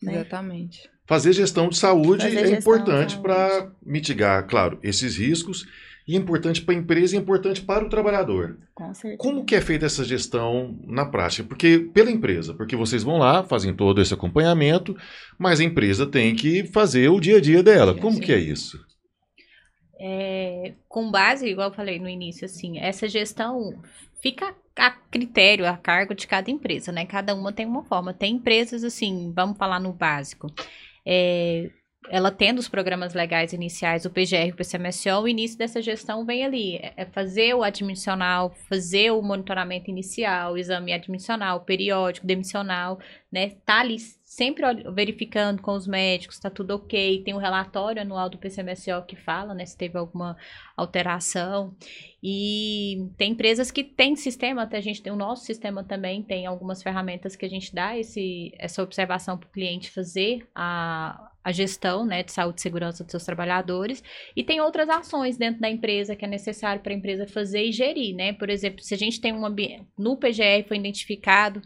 Né? 0.02 0.14
Exatamente. 0.16 0.90
Fazer 1.06 1.34
gestão 1.34 1.68
de 1.68 1.76
saúde 1.78 2.24
Fazer 2.24 2.38
é 2.38 2.48
gestão 2.48 2.60
importante 2.60 3.18
para 3.18 3.70
mitigar, 3.86 4.48
claro, 4.48 4.80
esses 4.82 5.18
riscos. 5.18 5.66
E 6.08 6.16
é 6.16 6.18
importante 6.18 6.62
para 6.62 6.74
a 6.74 6.78
empresa 6.78 7.16
e 7.16 7.18
é 7.18 7.22
importante 7.22 7.62
para 7.62 7.86
o 7.86 7.90
trabalhador. 7.90 8.58
Com 8.74 8.94
certeza. 8.94 9.18
Como 9.18 9.44
que 9.44 9.56
é 9.56 9.62
feita 9.62 9.86
essa 9.86 10.06
gestão 10.06 10.80
na 10.86 11.06
prática? 11.06 11.48
Porque 11.48 11.80
pela 11.94 12.10
empresa, 12.10 12.54
porque 12.54 12.76
vocês 12.76 13.04
vão 13.04 13.18
lá, 13.18 13.44
fazem 13.44 13.76
todo 13.76 14.02
esse 14.02 14.14
acompanhamento, 14.14 14.96
mas 15.38 15.60
a 15.60 15.64
empresa 15.64 16.06
tem 16.06 16.34
que 16.34 16.64
fazer 16.68 17.10
o 17.10 17.20
dia 17.20 17.38
a 17.38 17.42
dia 17.42 17.62
dela. 17.62 17.94
Como 17.94 18.22
que 18.22 18.32
é 18.32 18.40
isso? 18.40 18.80
É, 20.00 20.76
com 20.88 21.12
base, 21.12 21.48
igual 21.48 21.70
eu 21.70 21.76
falei 21.76 22.00
no 22.00 22.08
início, 22.08 22.46
assim, 22.46 22.78
essa 22.80 23.10
gestão 23.10 23.74
fica 24.22 24.56
a 24.76 24.92
critério, 24.92 25.66
a 25.66 25.76
cargo 25.76 26.14
de 26.14 26.28
cada 26.28 26.50
empresa, 26.52 26.92
né? 26.92 27.06
Cada 27.06 27.34
uma 27.34 27.52
tem 27.52 27.66
uma 27.66 27.84
forma. 27.84 28.14
Tem 28.14 28.36
empresas, 28.36 28.84
assim, 28.84 29.34
vamos 29.36 29.58
falar 29.58 29.80
no 29.80 29.92
básico. 29.92 30.48
É, 31.06 31.70
ela 32.10 32.32
tendo 32.32 32.60
os 32.60 32.70
programas 32.70 33.14
legais 33.14 33.54
iniciais, 33.54 34.06
o 34.06 34.10
PGR, 34.10 34.52
o 34.52 34.56
PCMSO, 34.56 35.22
o 35.22 35.28
início 35.28 35.58
dessa 35.58 35.82
gestão 35.82 36.26
vem 36.26 36.46
ali. 36.46 36.78
É 36.78 36.94
é 36.98 37.06
fazer 37.06 37.54
o 37.54 37.64
admissional, 37.64 38.52
fazer 38.68 39.12
o 39.12 39.22
monitoramento 39.22 39.90
inicial, 39.92 40.54
o 40.54 40.58
exame 40.58 40.92
admissional, 40.92 41.62
periódico, 41.62 42.26
demissional, 42.26 43.00
né? 43.32 43.52
Tá 43.64 43.82
ali 43.82 44.00
sempre 44.28 44.64
verificando 44.94 45.62
com 45.62 45.74
os 45.74 45.88
médicos, 45.88 46.40
tá 46.40 46.50
tudo 46.50 46.72
ok. 46.76 47.24
Tem 47.24 47.34
o 47.34 47.38
relatório 47.38 48.02
anual 48.02 48.30
do 48.30 48.38
PCMSO 48.38 49.06
que 49.08 49.16
fala, 49.16 49.54
né, 49.54 49.66
se 49.66 49.78
teve 49.78 49.98
alguma 49.98 50.36
alteração. 50.76 51.76
E 52.22 53.10
tem 53.16 53.32
empresas 53.32 53.72
que 53.72 53.84
têm 53.84 54.16
sistema, 54.16 54.64
até 54.64 54.78
a 54.78 54.82
gente 54.82 55.02
tem 55.02 55.14
o 55.14 55.16
nosso 55.16 55.46
sistema 55.46 55.84
também, 55.84 56.24
tem 56.24 56.46
algumas 56.46 56.82
ferramentas 56.82 57.36
que 57.36 57.46
a 57.46 57.50
gente 57.50 57.74
dá 57.74 57.98
esse, 57.98 58.52
essa 58.58 58.82
observação 58.82 59.38
para 59.38 59.48
o 59.48 59.52
cliente 59.52 59.92
fazer 59.92 60.48
a, 60.54 61.32
a 61.44 61.52
gestão 61.52 62.06
né, 62.06 62.24
de 62.24 62.32
saúde 62.32 62.60
e 62.60 62.62
segurança 62.62 63.04
dos 63.04 63.12
seus 63.12 63.24
trabalhadores. 63.24 64.04
E 64.36 64.44
tem 64.44 64.60
outras 64.62 64.90
ações 64.90 65.38
dentro 65.38 65.62
da 65.62 65.70
empresa 65.70 66.16
que 66.16 66.26
é 66.26 66.28
necessário 66.28 66.82
para 66.82 66.94
a 66.94 66.96
empresa 66.96 67.26
fazer 67.26 67.64
e 67.64 67.72
gerir, 67.72 68.16
né? 68.16 68.34
Por 68.34 68.50
exemplo, 68.50 68.84
se 68.84 68.94
a 68.94 68.98
gente 68.98 69.22
tem 69.22 69.34
um 69.34 69.46
ambiente. 69.46 69.88
No 69.98 70.18
PGR 70.18 70.68
foi 70.68 70.78
identificado 70.78 71.62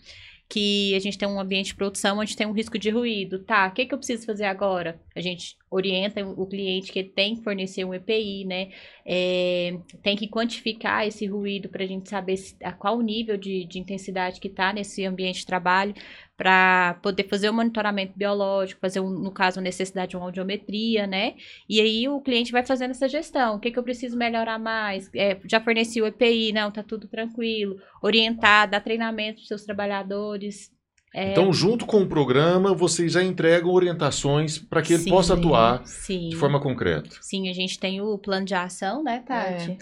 que 0.52 0.94
a 0.96 1.00
gente 1.00 1.18
tem 1.18 1.26
um 1.30 1.40
ambiente 1.40 1.68
de 1.68 1.76
produção 1.76 2.20
onde 2.20 2.36
tem 2.36 2.46
um 2.46 2.52
risco 2.52 2.78
de 2.78 2.90
ruído. 2.90 3.40
Tá, 3.40 3.68
o 3.68 3.72
que, 3.72 3.86
que 3.86 3.94
eu 3.94 3.98
preciso 3.98 4.26
fazer 4.26 4.44
agora? 4.44 5.00
A 5.16 5.22
gente 5.22 5.56
orienta 5.70 6.26
o 6.26 6.46
cliente 6.46 6.92
que 6.92 7.06
tem 7.06 7.38
que 7.38 7.44
fornecer 7.44 7.86
um 7.86 7.94
EPI, 7.94 8.44
né? 8.44 8.70
É, 9.06 9.78
tem 10.04 10.18
que 10.18 10.28
quantificar 10.28 11.08
esse 11.08 11.26
ruído 11.26 11.70
para 11.70 11.86
a 11.86 11.88
gente 11.88 12.10
saber 12.10 12.36
se, 12.36 12.58
a 12.62 12.74
qual 12.74 13.00
nível 13.00 13.38
de, 13.38 13.64
de 13.64 13.80
intensidade 13.80 14.42
que 14.42 14.50
está 14.50 14.74
nesse 14.74 15.06
ambiente 15.06 15.40
de 15.40 15.46
trabalho, 15.46 15.94
para 16.42 16.96
poder 17.04 17.28
fazer 17.30 17.52
o 17.52 17.54
monitoramento 17.54 18.14
biológico, 18.16 18.82
fazer, 18.82 19.00
um, 19.00 19.12
no 19.12 19.30
caso, 19.30 19.60
a 19.60 19.62
necessidade 19.62 20.10
de 20.10 20.18
uma 20.18 20.26
audiometria, 20.26 21.06
né? 21.06 21.36
E 21.70 21.80
aí 21.80 22.10
o 22.10 22.20
cliente 22.20 22.52
vai 22.52 22.66
fazendo 22.66 22.90
essa 22.90 23.08
gestão. 23.08 23.58
O 23.58 23.60
que, 23.60 23.70
que 23.70 23.78
eu 23.78 23.84
preciso 23.84 24.18
melhorar 24.18 24.58
mais? 24.58 25.08
É, 25.14 25.38
já 25.46 25.62
forneci 25.62 26.02
o 26.02 26.08
EPI, 26.08 26.52
não, 26.52 26.72
tá 26.72 26.82
tudo 26.82 27.08
tranquilo. 27.08 27.76
Orientar, 28.02 28.68
dar 28.68 28.82
treinamento 28.82 29.36
para 29.36 29.50
seus 29.50 29.64
trabalhadores. 29.64 30.72
É, 31.14 31.30
Então, 31.30 31.54
junto 31.54 31.86
com 31.86 32.02
o 32.02 32.08
programa, 32.08 32.74
vocês 32.74 33.12
já 33.12 33.22
entregam 33.22 33.70
orientações 33.70 34.58
para 34.58 34.82
que 34.82 34.94
ele 34.94 35.04
sim, 35.04 35.12
possa 35.12 35.36
atuar 35.36 35.86
sim. 35.86 36.30
de 36.30 36.36
forma 36.38 36.60
concreta. 36.60 37.18
Sim, 37.22 37.50
a 37.50 37.54
gente 37.54 37.78
tem 37.78 38.02
o 38.02 38.18
plano 38.18 38.48
de 38.48 38.56
ação, 38.56 39.04
né, 39.04 39.24
Tati? 39.28 39.78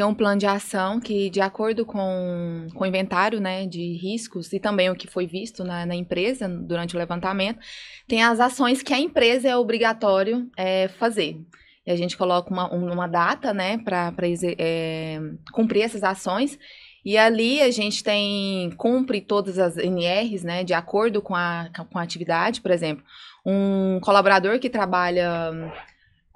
Tem 0.00 0.06
um 0.06 0.14
plano 0.14 0.40
de 0.40 0.46
ação 0.46 0.98
que, 0.98 1.28
de 1.28 1.42
acordo 1.42 1.84
com, 1.84 2.68
com 2.72 2.84
o 2.84 2.86
inventário 2.86 3.38
né, 3.38 3.66
de 3.66 3.98
riscos 3.98 4.50
e 4.50 4.58
também 4.58 4.88
o 4.88 4.94
que 4.94 5.06
foi 5.06 5.26
visto 5.26 5.62
na, 5.62 5.84
na 5.84 5.94
empresa 5.94 6.48
durante 6.48 6.96
o 6.96 6.98
levantamento, 6.98 7.58
tem 8.08 8.22
as 8.22 8.40
ações 8.40 8.82
que 8.82 8.94
a 8.94 8.98
empresa 8.98 9.50
é 9.50 9.54
obrigatório 9.54 10.50
é, 10.56 10.88
fazer. 10.88 11.38
E 11.86 11.90
a 11.90 11.96
gente 11.96 12.16
coloca 12.16 12.50
uma, 12.50 12.74
um- 12.74 12.90
uma 12.90 13.06
data 13.06 13.52
né, 13.52 13.76
para 13.76 14.10
cumprir 15.52 15.82
essas 15.82 16.02
ações. 16.02 16.58
E 17.04 17.18
ali 17.18 17.60
a 17.60 17.70
gente 17.70 18.02
tem, 18.02 18.70
cumpre 18.78 19.20
todas 19.20 19.58
as 19.58 19.76
NRs, 19.76 20.42
né, 20.42 20.64
de 20.64 20.72
acordo 20.72 21.20
com 21.20 21.34
a, 21.34 21.68
com 21.92 21.98
a 21.98 22.02
atividade, 22.02 22.62
por 22.62 22.70
exemplo, 22.70 23.04
um 23.44 24.00
colaborador 24.00 24.58
que 24.58 24.70
trabalha 24.70 25.52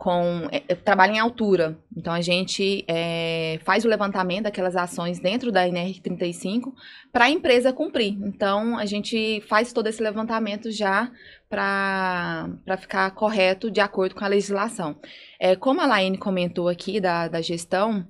com 0.04 0.46
é, 0.52 0.74
trabalha 0.74 1.12
em 1.12 1.18
altura. 1.18 1.78
Então 1.96 2.12
a 2.12 2.20
gente 2.20 2.84
é, 2.86 3.58
faz 3.64 3.86
o 3.86 3.88
levantamento 3.88 4.42
daquelas 4.42 4.76
ações 4.76 5.18
dentro 5.18 5.50
da 5.50 5.66
NR35 5.66 6.74
para 7.10 7.24
a 7.24 7.30
empresa 7.30 7.72
cumprir. 7.72 8.18
Então 8.22 8.76
a 8.76 8.84
gente 8.84 9.40
faz 9.48 9.72
todo 9.72 9.86
esse 9.86 10.02
levantamento 10.02 10.70
já 10.70 11.10
para 11.48 12.76
ficar 12.76 13.10
correto 13.12 13.70
de 13.70 13.80
acordo 13.80 14.14
com 14.14 14.22
a 14.26 14.28
legislação. 14.28 14.94
É, 15.40 15.56
como 15.56 15.80
a 15.80 15.86
Laine 15.86 16.18
comentou 16.18 16.68
aqui 16.68 17.00
da, 17.00 17.26
da 17.26 17.40
gestão, 17.40 18.06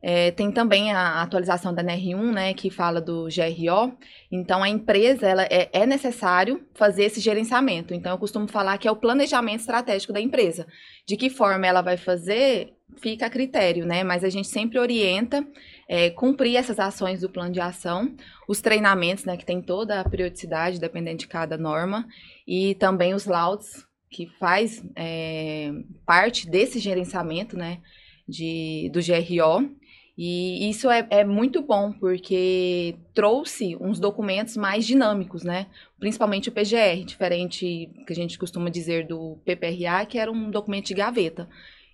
é, 0.00 0.30
tem 0.30 0.50
também 0.52 0.92
a 0.92 1.22
atualização 1.22 1.74
da 1.74 1.82
NR1, 1.82 2.32
né, 2.32 2.54
que 2.54 2.70
fala 2.70 3.00
do 3.00 3.24
GRO. 3.24 3.96
Então, 4.30 4.62
a 4.62 4.68
empresa, 4.68 5.26
ela 5.26 5.42
é, 5.44 5.68
é, 5.72 5.86
necessário 5.86 6.64
fazer 6.74 7.04
esse 7.04 7.20
gerenciamento. 7.20 7.92
Então, 7.92 8.12
eu 8.12 8.18
costumo 8.18 8.46
falar 8.46 8.78
que 8.78 8.86
é 8.86 8.90
o 8.90 8.96
planejamento 8.96 9.60
estratégico 9.60 10.12
da 10.12 10.20
empresa. 10.20 10.66
De 11.06 11.16
que 11.16 11.28
forma 11.28 11.66
ela 11.66 11.82
vai 11.82 11.96
fazer, 11.96 12.74
fica 12.96 13.26
a 13.26 13.30
critério, 13.30 13.84
né? 13.84 14.04
Mas 14.04 14.22
a 14.22 14.28
gente 14.28 14.48
sempre 14.48 14.78
orienta 14.78 15.44
é, 15.88 16.10
cumprir 16.10 16.56
essas 16.56 16.78
ações 16.78 17.20
do 17.20 17.30
plano 17.30 17.52
de 17.52 17.60
ação, 17.60 18.14
os 18.46 18.60
treinamentos, 18.60 19.24
né, 19.24 19.36
que 19.36 19.44
tem 19.44 19.60
toda 19.60 20.00
a 20.00 20.08
periodicidade, 20.08 20.78
dependendo 20.78 21.18
de 21.18 21.26
cada 21.26 21.56
norma, 21.56 22.06
e 22.46 22.74
também 22.74 23.14
os 23.14 23.24
laudos, 23.24 23.86
que 24.10 24.26
faz 24.38 24.82
é, 24.94 25.70
parte 26.06 26.48
desse 26.48 26.78
gerenciamento, 26.78 27.56
né, 27.56 27.80
de, 28.28 28.90
do 28.92 29.00
GRO. 29.00 29.77
E 30.20 30.68
isso 30.68 30.90
é, 30.90 31.06
é, 31.10 31.24
muito 31.24 31.62
bom, 31.62 31.92
porque 31.92 32.96
trouxe 33.14 33.76
uns 33.80 34.00
documentos 34.00 34.56
mais 34.56 34.84
dinâmicos, 34.84 35.44
né? 35.44 35.68
Principalmente 35.96 36.48
o 36.48 36.52
PGR, 36.52 37.04
diferente 37.06 37.88
que 38.04 38.12
a 38.12 38.16
gente 38.16 38.36
costuma 38.36 38.68
dizer 38.68 39.06
do 39.06 39.38
PPRA, 39.44 40.04
que 40.06 40.18
era 40.18 40.32
um 40.32 40.50
documento 40.50 40.86
de 40.86 40.94
gaveta. 40.94 41.48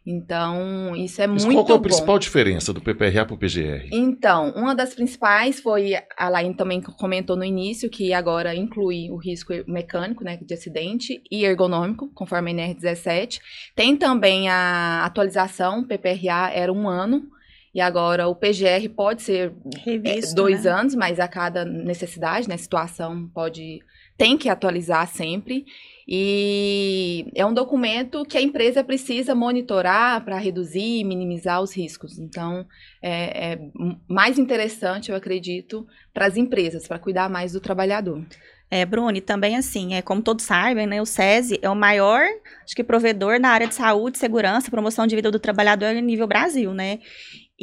Então, 0.06 0.96
isso 0.96 1.20
é 1.20 1.26
Mas 1.26 1.44
muito 1.44 1.58
bom. 1.58 1.64
Qual 1.64 1.76
é 1.76 1.78
a 1.78 1.82
principal 1.82 2.18
diferença 2.18 2.72
do 2.72 2.80
PPRA 2.80 3.26
para 3.26 3.34
o 3.34 3.38
PGR? 3.38 3.88
Então, 3.92 4.54
uma 4.56 4.74
das 4.74 4.94
principais 4.94 5.60
foi, 5.60 5.92
a 6.16 6.28
Laine 6.30 6.54
também 6.54 6.80
comentou 6.80 7.36
no 7.36 7.44
início, 7.44 7.90
que 7.90 8.14
agora 8.14 8.54
inclui 8.54 9.10
o 9.10 9.16
risco 9.16 9.52
mecânico, 9.66 10.24
né, 10.24 10.38
de 10.38 10.54
acidente, 10.54 11.22
e 11.30 11.44
ergonômico, 11.44 12.10
conforme 12.14 12.52
a 12.52 12.54
NR17. 12.54 13.38
Tem 13.76 13.94
também 13.96 14.48
a 14.48 15.04
atualização, 15.04 15.84
PPRA 15.84 16.50
era 16.54 16.72
um 16.72 16.88
ano, 16.88 17.33
e 17.74 17.80
agora 17.80 18.28
o 18.28 18.36
PGR 18.36 18.88
pode 18.94 19.22
ser 19.22 19.52
é, 19.74 19.80
Revisto, 19.80 20.34
dois 20.34 20.64
né? 20.64 20.70
anos, 20.70 20.94
mas 20.94 21.18
a 21.18 21.26
cada 21.26 21.64
necessidade, 21.64 22.48
né, 22.48 22.56
situação 22.56 23.28
pode 23.34 23.80
tem 24.16 24.38
que 24.38 24.48
atualizar 24.48 25.08
sempre. 25.08 25.66
E 26.06 27.26
é 27.34 27.44
um 27.44 27.52
documento 27.52 28.24
que 28.24 28.38
a 28.38 28.40
empresa 28.40 28.84
precisa 28.84 29.34
monitorar 29.34 30.24
para 30.24 30.38
reduzir 30.38 31.00
e 31.00 31.04
minimizar 31.04 31.60
os 31.60 31.74
riscos. 31.74 32.18
Então, 32.18 32.64
é, 33.02 33.52
é 33.52 33.58
mais 34.06 34.38
interessante, 34.38 35.10
eu 35.10 35.16
acredito, 35.16 35.84
para 36.12 36.26
as 36.26 36.36
empresas, 36.36 36.86
para 36.86 36.98
cuidar 36.98 37.28
mais 37.28 37.52
do 37.52 37.60
trabalhador. 37.60 38.22
É, 38.70 38.84
Bruni, 38.84 39.20
também 39.20 39.56
assim, 39.56 39.94
é 39.94 40.02
como 40.02 40.22
todos 40.22 40.44
sabem, 40.44 40.86
né, 40.86 41.00
o 41.00 41.06
SESI 41.06 41.58
é 41.62 41.70
o 41.70 41.76
maior, 41.76 42.24
acho 42.64 42.74
que 42.74 42.82
provedor 42.82 43.38
na 43.38 43.50
área 43.50 43.68
de 43.68 43.74
saúde, 43.74 44.18
segurança, 44.18 44.70
promoção 44.70 45.06
de 45.06 45.14
vida 45.14 45.30
do 45.30 45.38
trabalhador 45.38 45.86
a 45.86 46.00
nível 46.00 46.26
Brasil, 46.26 46.72
né? 46.74 46.98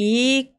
E 0.04 0.50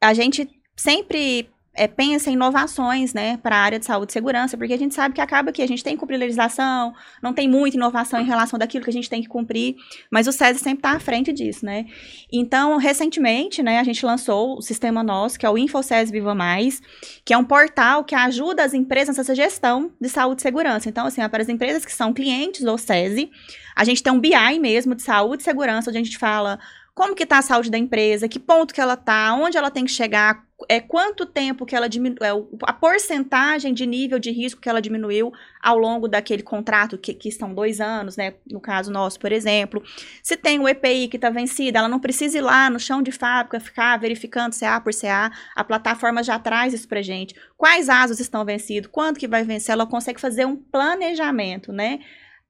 a 0.00 0.14
gente 0.14 0.48
sempre 0.76 1.50
é, 1.74 1.88
pensa 1.88 2.30
em 2.30 2.34
inovações, 2.34 3.12
né, 3.12 3.36
para 3.36 3.56
a 3.56 3.58
área 3.58 3.80
de 3.80 3.84
saúde 3.84 4.12
e 4.12 4.14
segurança, 4.14 4.56
porque 4.56 4.72
a 4.72 4.78
gente 4.78 4.94
sabe 4.94 5.12
que 5.12 5.20
acaba 5.20 5.50
que 5.50 5.60
a 5.60 5.66
gente 5.66 5.82
tem 5.82 5.94
que 5.94 5.98
cumprir 5.98 6.18
legislação, 6.18 6.94
não 7.20 7.32
tem 7.32 7.48
muita 7.48 7.76
inovação 7.76 8.20
em 8.20 8.24
relação 8.24 8.56
daquilo 8.56 8.84
que 8.84 8.90
a 8.90 8.92
gente 8.92 9.10
tem 9.10 9.20
que 9.20 9.26
cumprir, 9.26 9.74
mas 10.08 10.28
o 10.28 10.32
SESI 10.32 10.60
sempre 10.60 10.78
está 10.78 10.92
à 10.92 11.00
frente 11.00 11.32
disso, 11.32 11.66
né. 11.66 11.86
Então, 12.32 12.76
recentemente, 12.76 13.60
né, 13.60 13.80
a 13.80 13.82
gente 13.82 14.06
lançou 14.06 14.56
o 14.56 14.62
sistema 14.62 15.02
nosso, 15.02 15.36
que 15.36 15.44
é 15.44 15.50
o 15.50 15.58
InfoSES 15.58 16.12
Viva 16.12 16.32
Mais, 16.32 16.80
que 17.24 17.34
é 17.34 17.36
um 17.36 17.44
portal 17.44 18.04
que 18.04 18.14
ajuda 18.14 18.62
as 18.62 18.72
empresas 18.72 19.16
nessa 19.16 19.34
gestão 19.34 19.90
de 20.00 20.08
saúde 20.08 20.42
e 20.42 20.42
segurança. 20.42 20.88
Então, 20.88 21.06
assim, 21.06 21.28
para 21.28 21.42
as 21.42 21.48
empresas 21.48 21.84
que 21.84 21.92
são 21.92 22.12
clientes 22.12 22.62
do 22.62 22.78
SESI, 22.78 23.32
a 23.74 23.82
gente 23.82 24.00
tem 24.00 24.12
um 24.12 24.20
BI 24.20 24.60
mesmo 24.60 24.94
de 24.94 25.02
saúde 25.02 25.42
e 25.42 25.44
segurança, 25.44 25.90
onde 25.90 25.98
a 25.98 26.04
gente 26.04 26.18
fala 26.18 26.60
como 26.96 27.14
que 27.14 27.24
está 27.24 27.36
a 27.36 27.42
saúde 27.42 27.70
da 27.70 27.76
empresa, 27.76 28.26
que 28.26 28.38
ponto 28.38 28.72
que 28.72 28.80
ela 28.80 28.94
está, 28.94 29.34
onde 29.34 29.58
ela 29.58 29.70
tem 29.70 29.84
que 29.84 29.90
chegar, 29.90 30.46
é 30.66 30.80
quanto 30.80 31.26
tempo 31.26 31.66
que 31.66 31.76
ela 31.76 31.90
diminuiu, 31.90 32.24
é, 32.24 32.30
a 32.62 32.72
porcentagem 32.72 33.74
de 33.74 33.84
nível 33.84 34.18
de 34.18 34.30
risco 34.30 34.62
que 34.62 34.66
ela 34.66 34.80
diminuiu 34.80 35.30
ao 35.62 35.76
longo 35.76 36.08
daquele 36.08 36.42
contrato, 36.42 36.96
que, 36.96 37.12
que 37.12 37.30
são 37.30 37.52
dois 37.52 37.82
anos, 37.82 38.16
né? 38.16 38.32
No 38.50 38.62
caso 38.62 38.90
nosso, 38.90 39.20
por 39.20 39.30
exemplo. 39.30 39.82
Se 40.22 40.38
tem 40.38 40.58
o 40.58 40.66
EPI 40.66 41.08
que 41.08 41.18
está 41.18 41.28
vencido, 41.28 41.76
ela 41.76 41.86
não 41.86 42.00
precisa 42.00 42.38
ir 42.38 42.40
lá 42.40 42.70
no 42.70 42.80
chão 42.80 43.02
de 43.02 43.12
fábrica 43.12 43.60
ficar 43.60 43.98
verificando 43.98 44.58
CA 44.58 44.80
por 44.80 44.94
CA. 44.94 45.30
A 45.54 45.62
plataforma 45.62 46.22
já 46.22 46.38
traz 46.38 46.72
isso 46.72 46.88
pra 46.88 47.02
gente. 47.02 47.34
Quais 47.58 47.90
ASOS 47.90 48.20
estão 48.20 48.42
vencidos, 48.42 48.88
quanto 48.90 49.20
que 49.20 49.28
vai 49.28 49.44
vencer, 49.44 49.74
ela 49.74 49.86
consegue 49.86 50.18
fazer 50.18 50.46
um 50.46 50.56
planejamento, 50.56 51.72
né? 51.74 52.00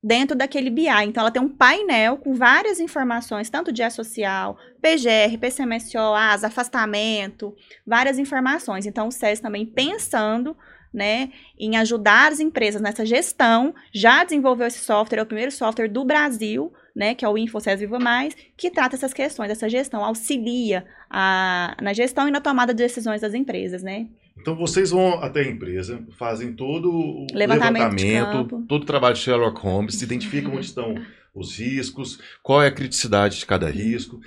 Dentro 0.07 0.37
daquele 0.37 0.71
BI. 0.71 0.87
Então, 1.05 1.21
ela 1.21 1.33
tem 1.33 1.43
um 1.43 1.49
painel 1.49 2.17
com 2.17 2.33
várias 2.33 2.79
informações, 2.79 3.51
tanto 3.51 3.73
de 3.73 3.91
social, 3.91 4.57
PGR, 4.81 5.37
PCMSO, 5.41 5.99
ASA, 6.15 6.47
afastamento, 6.47 7.53
várias 7.85 8.17
informações. 8.17 8.87
Então, 8.87 9.09
o 9.09 9.11
SES 9.11 9.41
também 9.41 9.67
pensando 9.67 10.57
né, 10.95 11.31
em 11.59 11.77
ajudar 11.77 12.31
as 12.31 12.39
empresas 12.39 12.81
nessa 12.81 13.05
gestão, 13.05 13.75
já 13.93 14.23
desenvolveu 14.23 14.69
esse 14.69 14.79
software, 14.79 15.19
é 15.19 15.23
o 15.23 15.27
primeiro 15.27 15.51
software 15.51 15.89
do 15.89 16.05
Brasil, 16.05 16.73
né, 16.95 17.13
que 17.15 17.25
é 17.25 17.29
o 17.29 17.37
InfoSES 17.37 17.81
Viva 17.81 17.99
Mais, 17.99 18.35
que 18.57 18.71
trata 18.71 18.95
essas 18.95 19.13
questões, 19.13 19.51
essa 19.51 19.69
gestão, 19.69 20.05
auxilia 20.05 20.87
a, 21.11 21.77
na 21.83 21.93
gestão 21.93 22.29
e 22.29 22.31
na 22.31 22.41
tomada 22.41 22.73
de 22.73 22.83
decisões 22.83 23.21
das 23.21 23.35
empresas, 23.35 23.83
né. 23.83 24.07
Então 24.39 24.55
vocês 24.55 24.91
vão 24.91 25.23
até 25.23 25.41
a 25.41 25.49
empresa, 25.49 26.03
fazem 26.19 26.53
todo 26.53 26.93
o 26.93 27.27
levantamento, 27.33 27.95
levantamento 27.95 28.65
todo 28.69 28.83
o 28.83 28.87
trabalho 28.87 29.15
de 29.15 29.21
Sherlock 29.21 29.61
Holmes, 29.61 30.01
identificam 30.03 30.55
onde 30.55 30.67
estão 30.67 30.95
os 31.35 31.59
riscos, 31.59 32.19
qual 32.43 32.63
é 32.63 32.69
a 32.69 32.73
criticidade 32.73 33.39
de 33.39 33.47
cada 33.47 33.69
risco, 33.69 34.21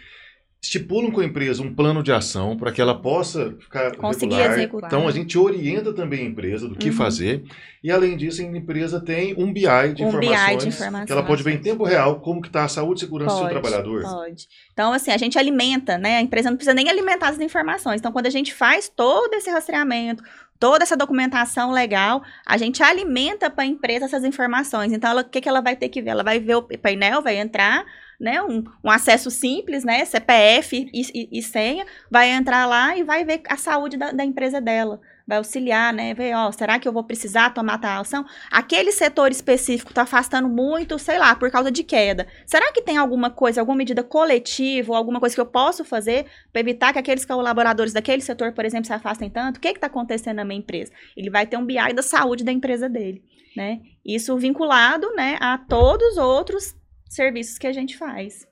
estipulam 0.61 1.09
com 1.11 1.21
a 1.21 1.25
empresa 1.25 1.63
um 1.63 1.73
plano 1.73 2.03
de 2.03 2.11
ação 2.11 2.57
para 2.57 2.71
que 2.71 2.81
ela 2.81 2.99
possa 2.99 3.55
ficar 3.59 3.95
Conseguir 3.95 4.35
regular. 4.35 4.57
executar. 4.57 4.89
Então 4.89 5.07
a 5.07 5.11
gente 5.11 5.37
orienta 5.37 5.93
também 5.93 6.21
a 6.21 6.29
empresa 6.29 6.67
do 6.67 6.75
que 6.75 6.89
uhum. 6.89 6.95
fazer 6.95 7.43
e 7.81 7.89
além 7.89 8.17
disso 8.17 8.41
a 8.41 8.45
empresa 8.45 8.99
tem 8.99 9.33
um 9.37 9.53
BI 9.53 9.93
de, 9.95 10.03
um 10.03 10.09
informações, 10.09 10.49
BI 10.49 10.57
de 10.57 10.67
informações 10.67 11.05
que 11.05 11.11
ela 11.13 11.23
pode 11.23 11.43
ver 11.43 11.53
em 11.53 11.61
tempo 11.61 11.85
real 11.85 12.19
como 12.19 12.41
que 12.41 12.47
está 12.47 12.65
a 12.65 12.67
saúde 12.67 12.99
e 12.99 13.05
segurança 13.05 13.35
pode, 13.35 13.47
do 13.47 13.51
seu 13.51 13.61
trabalhador. 13.61 14.03
Pode. 14.03 14.47
Então 14.73 14.91
assim 14.91 15.11
a 15.11 15.17
gente 15.17 15.39
alimenta, 15.39 15.97
né? 15.97 16.17
A 16.17 16.21
empresa 16.21 16.49
não 16.49 16.57
precisa 16.57 16.73
nem 16.73 16.89
alimentar 16.89 17.29
as 17.29 17.39
informações. 17.39 17.99
Então 17.99 18.11
quando 18.11 18.25
a 18.25 18.31
gente 18.31 18.53
faz 18.53 18.89
todo 18.89 19.33
esse 19.33 19.49
rastreamento 19.49 20.21
toda 20.59 20.83
essa 20.83 20.97
documentação 20.97 21.71
legal, 21.71 22.21
a 22.45 22.57
gente 22.57 22.83
alimenta 22.83 23.49
para 23.49 23.63
a 23.63 23.67
empresa 23.67 24.05
essas 24.05 24.25
informações. 24.25 24.91
Então, 24.91 25.17
o 25.17 25.23
que, 25.23 25.39
que 25.39 25.47
ela 25.47 25.61
vai 25.61 25.75
ter 25.75 25.87
que 25.87 26.01
ver? 26.01 26.09
Ela 26.09 26.23
vai 26.23 26.37
ver 26.37 26.55
o 26.55 26.63
painel, 26.63 27.21
vai 27.21 27.37
entrar, 27.37 27.85
né, 28.19 28.41
um, 28.41 28.63
um 28.83 28.91
acesso 28.91 29.31
simples, 29.31 29.83
né, 29.83 30.03
CPF 30.05 30.89
e, 30.93 31.01
e, 31.13 31.39
e, 31.39 31.41
senha, 31.41 31.85
vai 32.11 32.29
entrar 32.29 32.65
lá 32.65 32.97
e 32.97 33.03
vai 33.03 33.23
ver 33.23 33.41
a 33.47 33.57
saúde 33.57 33.97
da, 33.97 34.11
da 34.11 34.25
empresa 34.25 34.59
dela 34.59 34.99
vai 35.29 35.37
auxiliar, 35.37 35.93
né? 35.93 36.11
Ver, 36.15 36.33
ó, 36.35 36.51
será 36.51 36.79
que 36.79 36.87
eu 36.87 36.91
vou 36.91 37.03
precisar 37.03 37.51
tomar 37.51 37.77
tal 37.77 38.01
ação? 38.01 38.25
Aquele 38.49 38.91
setor 38.91 39.31
específico 39.31 39.91
está 39.91 40.01
afastando 40.01 40.49
muito, 40.49 40.97
sei 40.97 41.19
lá, 41.19 41.35
por 41.35 41.51
causa 41.51 41.69
de 41.71 41.83
queda. 41.83 42.25
Será 42.47 42.73
que 42.73 42.81
tem 42.81 42.97
alguma 42.97 43.29
coisa, 43.29 43.61
alguma 43.61 43.77
medida 43.77 44.01
coletiva, 44.01 44.97
alguma 44.97 45.19
coisa 45.19 45.35
que 45.35 45.39
eu 45.39 45.45
posso 45.45 45.85
fazer 45.85 46.25
para 46.51 46.61
evitar 46.61 46.91
que 46.91 46.97
aqueles 46.97 47.25
colaboradores 47.25 47.93
daquele 47.93 48.23
setor, 48.23 48.53
por 48.53 48.65
exemplo, 48.65 48.87
se 48.87 48.93
afastem 48.93 49.29
tanto? 49.29 49.57
O 49.57 49.59
que 49.59 49.67
está 49.67 49.85
acontecendo 49.85 50.37
na 50.37 50.45
minha 50.45 50.61
empresa? 50.61 50.91
Ele 51.15 51.29
vai 51.29 51.45
ter 51.45 51.57
um 51.57 51.65
BI 51.65 51.93
da 51.93 52.01
saúde 52.01 52.43
da 52.43 52.51
empresa 52.51 52.89
dele, 52.89 53.23
né? 53.55 53.81
Isso 54.03 54.35
vinculado, 54.35 55.13
né, 55.15 55.37
a 55.39 55.59
todos 55.59 56.13
os 56.13 56.17
outros 56.17 56.78
serviços 57.09 57.57
que 57.57 57.67
a 57.67 57.73
gente 57.73 57.97
faz. 57.97 58.47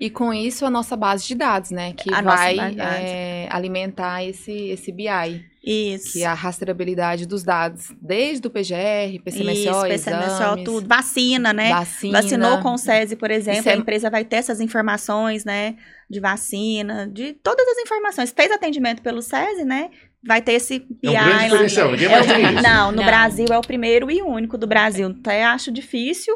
E 0.00 0.10
com 0.10 0.34
isso 0.34 0.66
a 0.66 0.70
nossa 0.70 0.96
base 0.96 1.24
de 1.28 1.36
dados, 1.36 1.70
né? 1.70 1.92
Que 1.92 2.12
a 2.12 2.20
vai 2.20 2.58
é, 2.58 3.46
alimentar 3.48 4.24
esse, 4.24 4.50
esse 4.50 4.90
BI. 4.90 5.44
Isso. 5.64 6.14
Que 6.14 6.22
é 6.24 6.26
a 6.26 6.34
rastreabilidade 6.34 7.24
dos 7.24 7.44
dados, 7.44 7.92
desde 8.02 8.44
o 8.48 8.50
PGR, 8.50 9.22
PCMSO, 9.24 9.70
Isso, 9.70 9.82
PCMSO, 9.82 10.24
exames, 10.24 10.64
tudo. 10.64 10.88
Vacina, 10.88 11.52
né? 11.52 11.70
Vacina. 11.70 12.20
Vacinou 12.20 12.58
com 12.58 12.74
o 12.74 12.78
SESI, 12.78 13.14
por 13.14 13.30
exemplo, 13.30 13.70
é... 13.70 13.74
a 13.74 13.76
empresa 13.76 14.10
vai 14.10 14.24
ter 14.24 14.36
essas 14.36 14.60
informações, 14.60 15.44
né? 15.44 15.76
De 16.10 16.18
vacina, 16.18 17.06
de 17.06 17.34
todas 17.34 17.64
as 17.68 17.78
informações. 17.78 18.32
Fez 18.32 18.50
atendimento 18.50 19.02
pelo 19.02 19.22
SESI, 19.22 19.64
né? 19.64 19.90
Vai 20.26 20.42
ter 20.42 20.54
esse 20.54 20.80
PI. 20.80 20.96
É 21.04 21.10
um 21.10 21.24
grande 21.24 21.44
diferencial, 21.44 21.90
ninguém 21.92 22.08
mais 22.08 22.28
é, 22.28 22.34
tem 22.34 22.54
isso. 22.54 22.62
Não, 22.62 22.90
no 22.90 22.96
não. 22.96 23.04
Brasil 23.04 23.46
é 23.52 23.58
o 23.58 23.62
primeiro 23.62 24.10
e 24.10 24.20
único 24.20 24.58
do 24.58 24.66
Brasil. 24.66 25.14
Até 25.20 25.44
acho 25.44 25.70
difícil, 25.70 26.34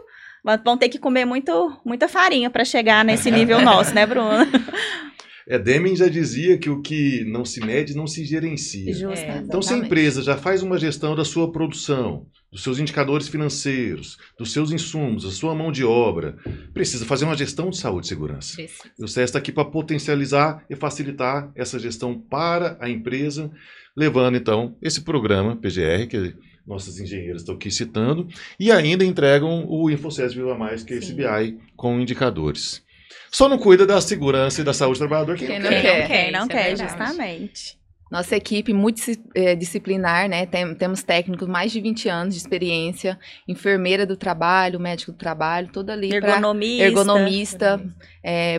vão 0.64 0.76
ter 0.76 0.88
que 0.88 0.98
comer 0.98 1.24
muito, 1.24 1.80
muita 1.84 2.08
farinha 2.08 2.50
para 2.50 2.64
chegar 2.64 3.04
nesse 3.04 3.30
nível 3.30 3.60
nosso, 3.62 3.94
né, 3.94 4.06
Bruno? 4.06 4.46
É, 5.48 5.56
Deming 5.60 5.94
já 5.94 6.08
dizia 6.08 6.58
que 6.58 6.68
o 6.68 6.82
que 6.82 7.24
não 7.24 7.44
se 7.44 7.64
mede 7.64 7.94
não 7.94 8.08
se 8.08 8.24
gerencia. 8.24 8.92
Justo. 8.92 9.24
É. 9.24 9.38
Então, 9.38 9.62
se 9.62 9.72
a 9.72 9.76
empresa 9.76 10.20
já 10.20 10.36
faz 10.36 10.60
uma 10.60 10.76
gestão 10.76 11.14
da 11.14 11.24
sua 11.24 11.52
produção, 11.52 12.26
dos 12.50 12.64
seus 12.64 12.80
indicadores 12.80 13.28
financeiros, 13.28 14.18
dos 14.36 14.52
seus 14.52 14.72
insumos, 14.72 15.22
da 15.22 15.30
sua 15.30 15.54
mão 15.54 15.70
de 15.70 15.84
obra, 15.84 16.36
precisa 16.74 17.04
fazer 17.06 17.26
uma 17.26 17.36
gestão 17.36 17.70
de 17.70 17.76
saúde 17.76 18.06
e 18.06 18.08
segurança. 18.08 18.56
Precisa. 18.56 18.90
E 18.98 19.04
o 19.04 19.06
SES 19.06 19.24
está 19.24 19.38
aqui 19.38 19.52
para 19.52 19.64
potencializar 19.64 20.64
e 20.68 20.74
facilitar 20.74 21.52
essa 21.54 21.78
gestão 21.78 22.18
para 22.18 22.76
a 22.80 22.90
empresa, 22.90 23.48
levando 23.96 24.36
então 24.36 24.76
esse 24.82 25.02
programa 25.02 25.54
PGR, 25.54 26.08
que 26.08 26.34
nossas 26.66 26.98
engenheiras 26.98 27.42
estão 27.42 27.54
aqui 27.54 27.70
citando, 27.70 28.26
e 28.58 28.72
ainda 28.72 29.04
entregam 29.04 29.64
o 29.68 29.88
InfoSES 29.90 30.34
Viva 30.34 30.56
Mais, 30.56 30.82
que 30.82 30.94
é 30.94 30.96
esse 30.96 31.08
Sim. 31.08 31.14
BI 31.16 31.58
com 31.76 32.00
indicadores. 32.00 32.82
Só 33.30 33.48
não 33.48 33.58
cuida 33.58 33.86
da 33.86 34.00
segurança 34.00 34.60
e 34.60 34.64
da 34.64 34.72
saúde 34.72 34.98
do 34.98 35.06
trabalhador 35.06 35.36
quem, 35.36 35.46
Quem 35.46 35.58
não 35.60 35.68
quer. 35.68 35.82
quer. 35.82 36.06
Quem 36.08 36.32
não 36.32 36.40
isso 36.42 36.52
é 36.52 36.54
quer, 36.54 36.64
verdade. 36.76 36.90
justamente. 36.98 37.78
Nossa 38.10 38.36
equipe 38.36 38.72
multidisciplinar, 38.72 40.28
né? 40.28 40.46
Tem- 40.46 40.74
temos 40.74 41.02
técnicos 41.02 41.48
mais 41.48 41.72
de 41.72 41.80
20 41.80 42.08
anos 42.08 42.34
de 42.34 42.40
experiência, 42.40 43.18
enfermeira 43.48 44.06
do 44.06 44.16
trabalho, 44.16 44.78
médico 44.80 45.12
do 45.12 45.18
trabalho, 45.18 45.68
tudo 45.72 45.90
ali 45.90 46.08
para 46.08 46.16
Ergonomista. 46.28 46.84
ergonomista, 46.84 47.80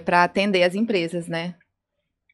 para 0.06 0.24
atender 0.24 0.64
as 0.64 0.76
empresas, 0.76 1.28
né? 1.28 1.56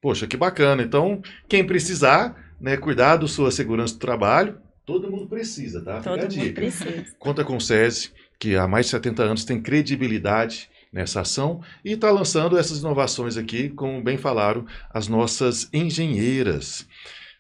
Poxa, 0.02 0.28
que 0.28 0.36
bacana. 0.36 0.82
Então, 0.84 1.22
quem 1.48 1.64
precisar 1.66 2.36
né, 2.60 2.78
cuidar 2.78 3.18
da 3.18 3.28
sua 3.28 3.52
segurança 3.52 3.94
do 3.94 4.00
trabalho, 4.00 4.58
todo 4.86 5.10
mundo 5.10 5.28
precisa, 5.28 5.82
tá? 5.82 5.98
Fica 5.98 6.14
a 6.14 6.18
Todo 6.18 6.28
dica. 6.28 6.44
mundo 6.44 6.54
precisa. 6.54 7.06
Conta 7.20 7.44
com 7.44 7.58
o 7.58 7.62
SESI, 7.62 8.12
que 8.40 8.56
há 8.56 8.68
mais 8.68 8.86
de 8.88 8.92
70 8.92 9.24
anos 9.24 9.46
tem 9.46 9.62
credibilidade 9.62 10.70
nessa 10.92 11.22
ação 11.22 11.62
e 11.84 11.94
está 11.94 12.12
lançando 12.12 12.58
essas 12.58 12.80
inovações 12.80 13.38
aqui, 13.38 13.70
como 13.70 14.02
bem 14.02 14.18
falaram 14.18 14.66
as 14.94 15.08
nossas 15.08 15.70
engenheiras. 15.74 16.88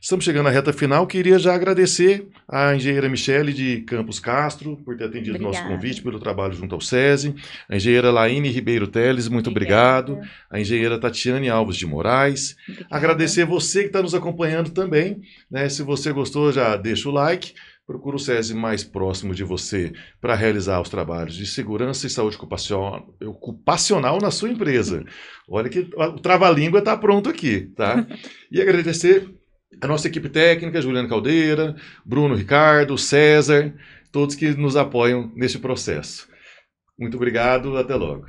Estamos 0.03 0.25
chegando 0.25 0.49
à 0.49 0.51
reta 0.51 0.73
final. 0.73 1.07
Queria 1.07 1.39
já 1.39 1.55
agradecer 1.55 2.27
à 2.45 2.75
engenheira 2.75 3.07
Michele 3.07 3.53
de 3.53 3.83
Campos 3.83 4.19
Castro 4.19 4.75
por 4.83 4.97
ter 4.97 5.05
atendido 5.05 5.37
o 5.37 5.41
nosso 5.41 5.59
Obrigada. 5.59 5.75
convite, 5.75 6.01
pelo 6.01 6.19
trabalho 6.19 6.51
junto 6.51 6.75
ao 6.75 6.81
SESI. 6.81 7.33
A 7.69 7.77
engenheira 7.77 8.11
Laine 8.11 8.49
Ribeiro 8.49 8.85
Teles, 8.85 9.29
muito 9.29 9.49
obrigado. 9.49 10.19
A 10.51 10.59
engenheira 10.59 10.99
Tatiane 10.99 11.47
Alves 11.49 11.77
de 11.77 11.85
Moraes. 11.85 12.57
Obrigada. 12.67 12.87
Agradecer 12.93 13.45
você 13.45 13.79
que 13.79 13.87
está 13.87 14.01
nos 14.01 14.13
acompanhando 14.13 14.71
também. 14.71 15.21
Né? 15.49 15.69
Se 15.69 15.81
você 15.83 16.11
gostou, 16.11 16.51
já 16.51 16.75
deixa 16.75 17.07
o 17.07 17.13
like. 17.13 17.53
Procura 17.87 18.17
o 18.17 18.19
SESI 18.19 18.53
mais 18.53 18.83
próximo 18.83 19.33
de 19.33 19.45
você 19.45 19.93
para 20.19 20.35
realizar 20.35 20.81
os 20.81 20.89
trabalhos 20.89 21.33
de 21.33 21.47
segurança 21.47 22.07
e 22.07 22.09
saúde 22.09 22.35
ocupacional, 22.35 23.15
ocupacional 23.21 24.17
na 24.21 24.31
sua 24.31 24.49
empresa. 24.49 25.05
Olha 25.47 25.69
que 25.69 25.87
o 25.95 26.19
trava-língua 26.19 26.79
está 26.79 26.97
pronto 26.97 27.29
aqui, 27.29 27.71
tá? 27.73 28.05
E 28.51 28.61
agradecer 28.61 29.33
a 29.81 29.87
nossa 29.87 30.07
equipe 30.07 30.29
técnica, 30.29 30.81
Juliana 30.81 31.07
Caldeira, 31.07 31.75
Bruno 32.05 32.35
Ricardo, 32.35 32.97
César, 32.97 33.73
todos 34.11 34.35
que 34.35 34.49
nos 34.51 34.75
apoiam 34.75 35.31
neste 35.35 35.59
processo. 35.59 36.27
Muito 36.97 37.17
obrigado, 37.17 37.77
até 37.77 37.95
logo. 37.95 38.25